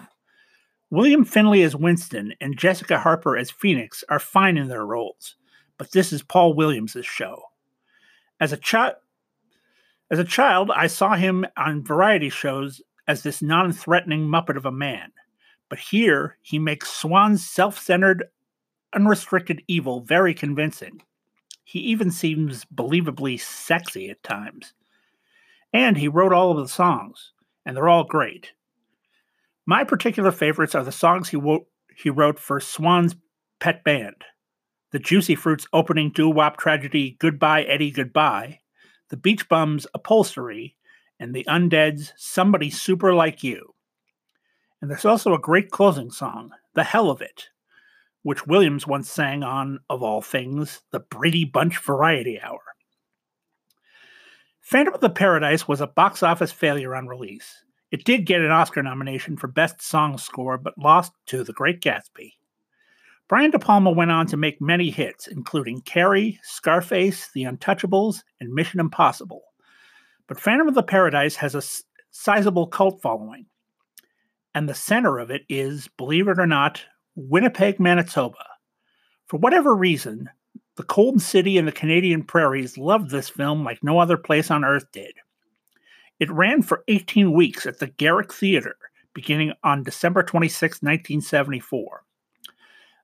William 0.92 1.26
Finley 1.26 1.64
as 1.64 1.76
Winston 1.76 2.34
and 2.40 2.58
Jessica 2.58 3.00
Harper 3.00 3.36
as 3.36 3.50
Phoenix 3.50 4.04
are 4.10 4.20
fine 4.20 4.58
in 4.58 4.68
their 4.68 4.86
roles, 4.86 5.36
but 5.78 5.92
this 5.92 6.14
is 6.14 6.22
Paul 6.22 6.54
Williams' 6.54 6.98
show. 7.02 7.42
As 8.40 8.54
a 8.54 8.58
child, 8.58 8.96
as 10.12 10.20
a 10.20 10.24
child, 10.24 10.70
I 10.70 10.88
saw 10.88 11.16
him 11.16 11.46
on 11.58 11.84
variety 11.84 12.30
shows 12.30 12.82
as 13.08 13.24
this 13.24 13.42
non-threatening 13.42 14.28
muppet 14.28 14.58
of 14.58 14.66
a 14.66 14.72
man, 14.72 15.12
but 15.70 15.80
here 15.80 16.38
he 16.44 16.60
makes 16.60 16.92
Swan's 16.92 17.46
self-centered, 17.46 18.26
unrestricted 18.94 19.64
evil 19.68 20.02
very 20.02 20.36
convincing. 20.36 21.02
He 21.64 21.80
even 21.80 22.12
seems 22.12 22.64
believably 22.66 23.40
sexy 23.40 24.12
at 24.12 24.22
times. 24.22 24.74
And 25.74 25.98
he 25.98 26.08
wrote 26.08 26.32
all 26.32 26.52
of 26.52 26.58
the 26.58 26.68
songs, 26.72 27.34
and 27.66 27.76
they're 27.76 27.90
all 27.90 28.04
great. 28.04 28.52
My 29.66 29.84
particular 29.84 30.32
favorites 30.32 30.76
are 30.76 30.84
the 30.84 30.92
songs 30.92 31.30
he, 31.30 31.38
wo- 31.38 31.68
he 31.96 32.10
wrote 32.10 32.40
for 32.40 32.60
Swan's 32.60 33.16
Pet 33.60 33.84
Band, 33.84 34.24
the 34.92 35.00
Juicy 35.00 35.36
Fruits 35.36 35.66
opening 35.74 36.12
doo 36.12 36.30
wop 36.30 36.58
tragedy 36.58 37.16
Goodbye 37.20 37.64
Eddie 37.64 37.92
Goodbye, 37.92 38.60
the 39.10 39.18
Beach 39.18 39.50
Bums 39.50 39.88
Upholstery, 39.94 40.76
and 41.20 41.34
the 41.34 41.46
Undead's 41.46 42.14
Somebody 42.18 42.70
Super 42.70 43.14
Like 43.14 43.44
You. 43.44 43.74
And 44.82 44.92
there's 44.92 45.06
also 45.06 45.34
a 45.34 45.40
great 45.40 45.72
closing 45.72 46.12
song, 46.12 46.52
The 46.76 46.84
Hell 46.84 47.10
of 47.10 47.22
It, 47.22 47.50
which 48.22 48.46
Williams 48.46 48.86
once 48.86 49.10
sang 49.10 49.42
on, 49.42 49.80
of 49.90 50.04
all 50.04 50.22
things, 50.22 50.84
the 50.92 51.00
Brady 51.00 51.46
Bunch 51.46 51.80
Variety 51.80 52.40
Hour. 52.40 52.60
Phantom 54.62 54.94
of 54.94 55.02
the 55.02 55.10
Paradise 55.10 55.68
was 55.68 55.82
a 55.82 55.88
box 55.88 56.22
office 56.22 56.52
failure 56.52 56.96
on 56.96 57.08
release. 57.08 57.64
It 57.92 58.04
did 58.04 58.26
get 58.26 58.42
an 58.42 58.52
Oscar 58.52 58.84
nomination 58.84 59.38
for 59.38 59.48
Best 59.48 59.82
Song 59.82 60.18
Score, 60.18 60.58
but 60.58 60.78
lost 60.78 61.14
to 61.28 61.44
The 61.44 61.54
Great 61.54 61.82
Gatsby. 61.82 62.34
Brian 63.28 63.52
De 63.52 63.58
Palma 63.58 63.92
went 63.92 64.12
on 64.12 64.28
to 64.28 64.38
make 64.38 64.62
many 64.62 64.92
hits, 64.92 65.28
including 65.28 65.82
Carrie, 65.82 66.40
Scarface, 66.44 67.30
The 67.34 67.44
Untouchables, 67.44 68.24
and 68.40 68.54
Mission 68.54 68.80
Impossible. 68.80 69.42
But 70.28 70.40
Phantom 70.40 70.68
of 70.68 70.76
the 70.76 70.84
Paradise 70.84 71.36
has 71.36 71.56
a 71.56 71.64
sizable 72.12 72.68
cult 72.68 73.02
following, 73.02 73.46
and 74.54 74.70
the 74.70 74.76
center 74.76 75.20
of 75.20 75.32
it 75.32 75.44
is, 75.50 75.88
believe 75.98 76.28
it 76.28 76.40
or 76.40 76.48
not, 76.48 76.84
Winnipeg, 77.16 77.80
Manitoba. 77.80 78.46
For 79.28 79.38
whatever 79.38 79.76
reason, 79.76 80.30
the 80.76 80.84
cold 80.84 81.22
city 81.22 81.58
and 81.58 81.68
the 81.68 81.72
Canadian 81.72 82.24
prairies 82.24 82.78
loved 82.78 83.10
this 83.10 83.30
film 83.30 83.64
like 83.64 83.84
no 83.84 84.00
other 84.00 84.18
place 84.18 84.52
on 84.52 84.66
earth 84.66 84.86
did. 84.92 85.14
It 86.20 86.32
ran 86.32 86.62
for 86.62 86.84
18 86.88 87.34
weeks 87.34 87.66
at 87.66 87.80
the 87.80 87.88
Garrick 87.88 88.34
Theater, 88.34 88.76
beginning 89.14 89.54
on 89.64 89.84
December 89.84 90.24
26, 90.24 90.82
1974. 90.82 92.04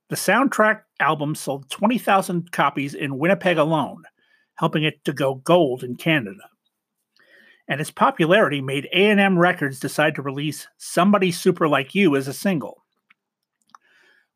The 0.08 0.16
soundtrack 0.16 0.82
album 1.00 1.34
sold 1.34 1.70
20,000 1.70 2.52
copies 2.52 2.94
in 2.94 3.18
Winnipeg 3.18 3.58
alone, 3.58 4.04
helping 4.56 4.82
it 4.82 5.04
to 5.04 5.12
go 5.12 5.36
gold 5.36 5.82
in 5.84 5.96
Canada. 5.96 6.48
And 7.68 7.80
its 7.80 7.90
popularity 7.90 8.60
made 8.60 8.88
A&M 8.92 9.38
Records 9.38 9.80
decide 9.80 10.14
to 10.16 10.22
release 10.22 10.68
Somebody 10.76 11.32
Super 11.32 11.68
Like 11.68 11.94
You 11.94 12.16
as 12.16 12.28
a 12.28 12.34
single. 12.34 12.84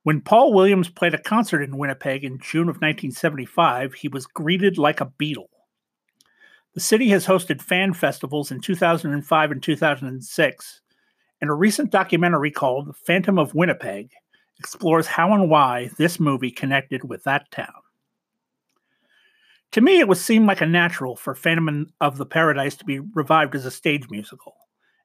When 0.03 0.21
Paul 0.21 0.53
Williams 0.53 0.89
played 0.89 1.15
a 1.15 1.19
concert 1.19 1.63
in 1.63 1.79
Winnipeg 1.79 2.25
in 2.25 2.39
June 2.39 2.69
of 2.69 2.77
1975, 2.77 3.95
he 3.95 4.09
was 4.09 4.27
greeted 4.27 4.79
like 4.79 5.01
a 5.01 5.13
Beatle. 5.19 5.49
The 6.77 6.83
city 6.83 7.09
has 7.09 7.25
hosted 7.25 7.63
fan 7.63 7.95
festivals 7.95 8.51
in 8.51 8.61
2005 8.61 9.51
and 9.51 9.63
2006, 9.63 10.81
and 11.41 11.51
a 11.51 11.55
recent 11.55 11.91
documentary 11.91 12.51
called 12.51 12.95
Phantom 12.99 13.39
of 13.39 13.55
Winnipeg 13.55 14.11
explores 14.59 15.07
how 15.07 15.33
and 15.33 15.49
why 15.49 15.89
this 15.97 16.21
movie 16.21 16.51
connected 16.51 17.09
with 17.09 17.25
that 17.25 17.51
town. 17.51 17.73
To 19.73 19.81
me, 19.81 20.01
it 20.01 20.07
would 20.07 20.19
seem 20.19 20.45
like 20.45 20.61
a 20.61 20.67
natural 20.67 21.17
for 21.17 21.35
Phantom 21.35 21.91
of 22.03 22.19
the 22.19 22.27
Paradise 22.27 22.77
to 22.77 22.85
be 22.85 22.99
revived 22.99 23.55
as 23.55 23.65
a 23.65 23.71
stage 23.71 24.11
musical. 24.11 24.55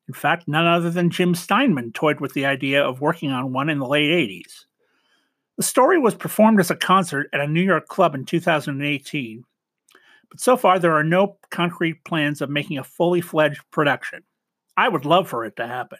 In 0.10 0.14
fact, 0.14 0.50
none 0.50 0.68
other 0.68 0.90
than 0.90 1.10
Jim 1.10 1.34
Steinman 1.34 1.94
toyed 1.94 2.20
with 2.20 2.34
the 2.34 2.46
idea 2.46 2.84
of 2.84 3.00
working 3.00 3.32
on 3.32 3.54
one 3.54 3.70
in 3.70 3.80
the 3.80 3.88
late 3.88 4.12
80s. 4.12 4.66
The 5.56 5.64
story 5.64 6.00
was 6.00 6.16
performed 6.16 6.60
as 6.60 6.70
a 6.70 6.76
concert 6.76 7.30
at 7.32 7.40
a 7.40 7.48
New 7.48 7.62
York 7.62 7.88
club 7.88 8.14
in 8.14 8.26
2018 8.26 9.46
but 10.32 10.40
so 10.40 10.56
far, 10.56 10.80
there 10.80 10.96
are 10.96 11.04
no 11.04 11.38
concrete 11.50 12.04
plans 12.06 12.42
of 12.42 12.50
making 12.50 12.78
a 12.78 12.84
fully 12.84 13.20
fledged 13.20 13.62
production. 13.70 14.24
I 14.78 14.88
would 14.88 15.06
love 15.06 15.28
for 15.28 15.44
it 15.44 15.58
to 15.58 15.68
happen. 15.68 16.00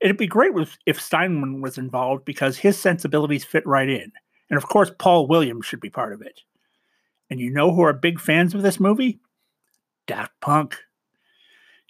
It'd 0.00 0.18
be 0.18 0.26
great 0.26 0.52
if 0.84 1.00
Steinman 1.00 1.62
was 1.62 1.78
involved 1.78 2.26
because 2.26 2.58
his 2.58 2.78
sensibilities 2.78 3.44
fit 3.44 3.66
right 3.66 3.88
in. 3.88 4.12
And 4.50 4.58
of 4.58 4.68
course, 4.68 4.90
Paul 4.98 5.26
Williams 5.26 5.64
should 5.64 5.80
be 5.80 5.88
part 5.88 6.12
of 6.12 6.20
it. 6.20 6.40
And 7.30 7.40
you 7.40 7.50
know 7.50 7.72
who 7.72 7.80
are 7.80 7.94
big 7.94 8.20
fans 8.20 8.54
of 8.54 8.60
this 8.60 8.78
movie? 8.78 9.20
Daft 10.06 10.32
Punk. 10.40 10.76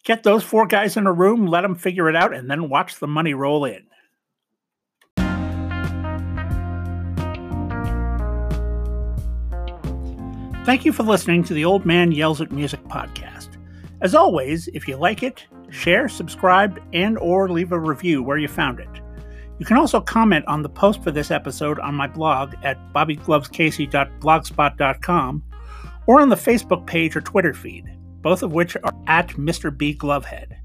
Get 0.04 0.22
those 0.22 0.44
four 0.44 0.66
guys 0.66 0.96
in 0.96 1.06
a 1.06 1.12
room, 1.12 1.46
let 1.46 1.62
them 1.62 1.74
figure 1.74 2.08
it 2.08 2.14
out, 2.14 2.32
and 2.32 2.48
then 2.48 2.68
watch 2.68 3.00
the 3.00 3.08
money 3.08 3.34
roll 3.34 3.64
in. 3.64 3.86
Thank 10.64 10.84
you 10.84 10.92
for 10.92 11.02
listening 11.02 11.42
to 11.44 11.54
the 11.54 11.64
Old 11.64 11.84
Man 11.84 12.12
Yells 12.12 12.40
at 12.40 12.52
Music 12.52 12.80
podcast. 12.84 13.56
As 14.00 14.14
always, 14.14 14.68
if 14.68 14.86
you 14.86 14.96
like 14.96 15.24
it, 15.24 15.44
share, 15.70 16.08
subscribe, 16.08 16.80
and 16.92 17.18
or 17.18 17.48
leave 17.48 17.72
a 17.72 17.80
review 17.80 18.22
where 18.22 18.38
you 18.38 18.46
found 18.46 18.78
it. 18.78 18.88
You 19.58 19.66
can 19.66 19.76
also 19.76 20.00
comment 20.00 20.46
on 20.46 20.62
the 20.62 20.68
post 20.68 21.02
for 21.02 21.10
this 21.10 21.32
episode 21.32 21.80
on 21.80 21.96
my 21.96 22.06
blog 22.06 22.54
at 22.62 22.78
bobbyglovescasey.blogspot.com 22.92 25.44
or 26.06 26.20
on 26.20 26.28
the 26.28 26.36
Facebook 26.36 26.86
page 26.86 27.16
or 27.16 27.22
Twitter 27.22 27.54
feed, 27.54 27.98
both 28.20 28.44
of 28.44 28.52
which 28.52 28.76
are 28.76 28.94
at 29.08 29.30
Mr. 29.30 29.76
B 29.76 29.96
Glovehead. 29.96 30.58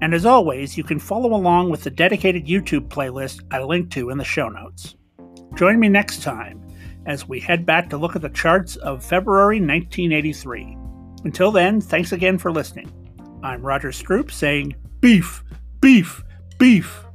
And 0.00 0.14
as 0.14 0.24
always, 0.24 0.78
you 0.78 0.84
can 0.84 0.98
follow 0.98 1.34
along 1.34 1.68
with 1.68 1.84
the 1.84 1.90
dedicated 1.90 2.46
YouTube 2.46 2.88
playlist 2.88 3.42
I 3.50 3.62
linked 3.62 3.92
to 3.92 4.08
in 4.08 4.16
the 4.16 4.24
show 4.24 4.48
notes. 4.48 4.96
Join 5.54 5.78
me 5.78 5.90
next 5.90 6.22
time 6.22 6.65
as 7.06 7.28
we 7.28 7.40
head 7.40 7.64
back 7.64 7.88
to 7.90 7.96
look 7.96 8.16
at 8.16 8.22
the 8.22 8.28
charts 8.28 8.76
of 8.76 9.04
February 9.04 9.60
1983. 9.60 10.76
Until 11.24 11.50
then, 11.50 11.80
thanks 11.80 12.12
again 12.12 12.36
for 12.36 12.52
listening. 12.52 12.92
I'm 13.42 13.62
Roger 13.62 13.90
Stroup 13.90 14.30
saying, 14.30 14.74
Beef, 15.00 15.42
beef, 15.80 16.22
beef. 16.58 17.05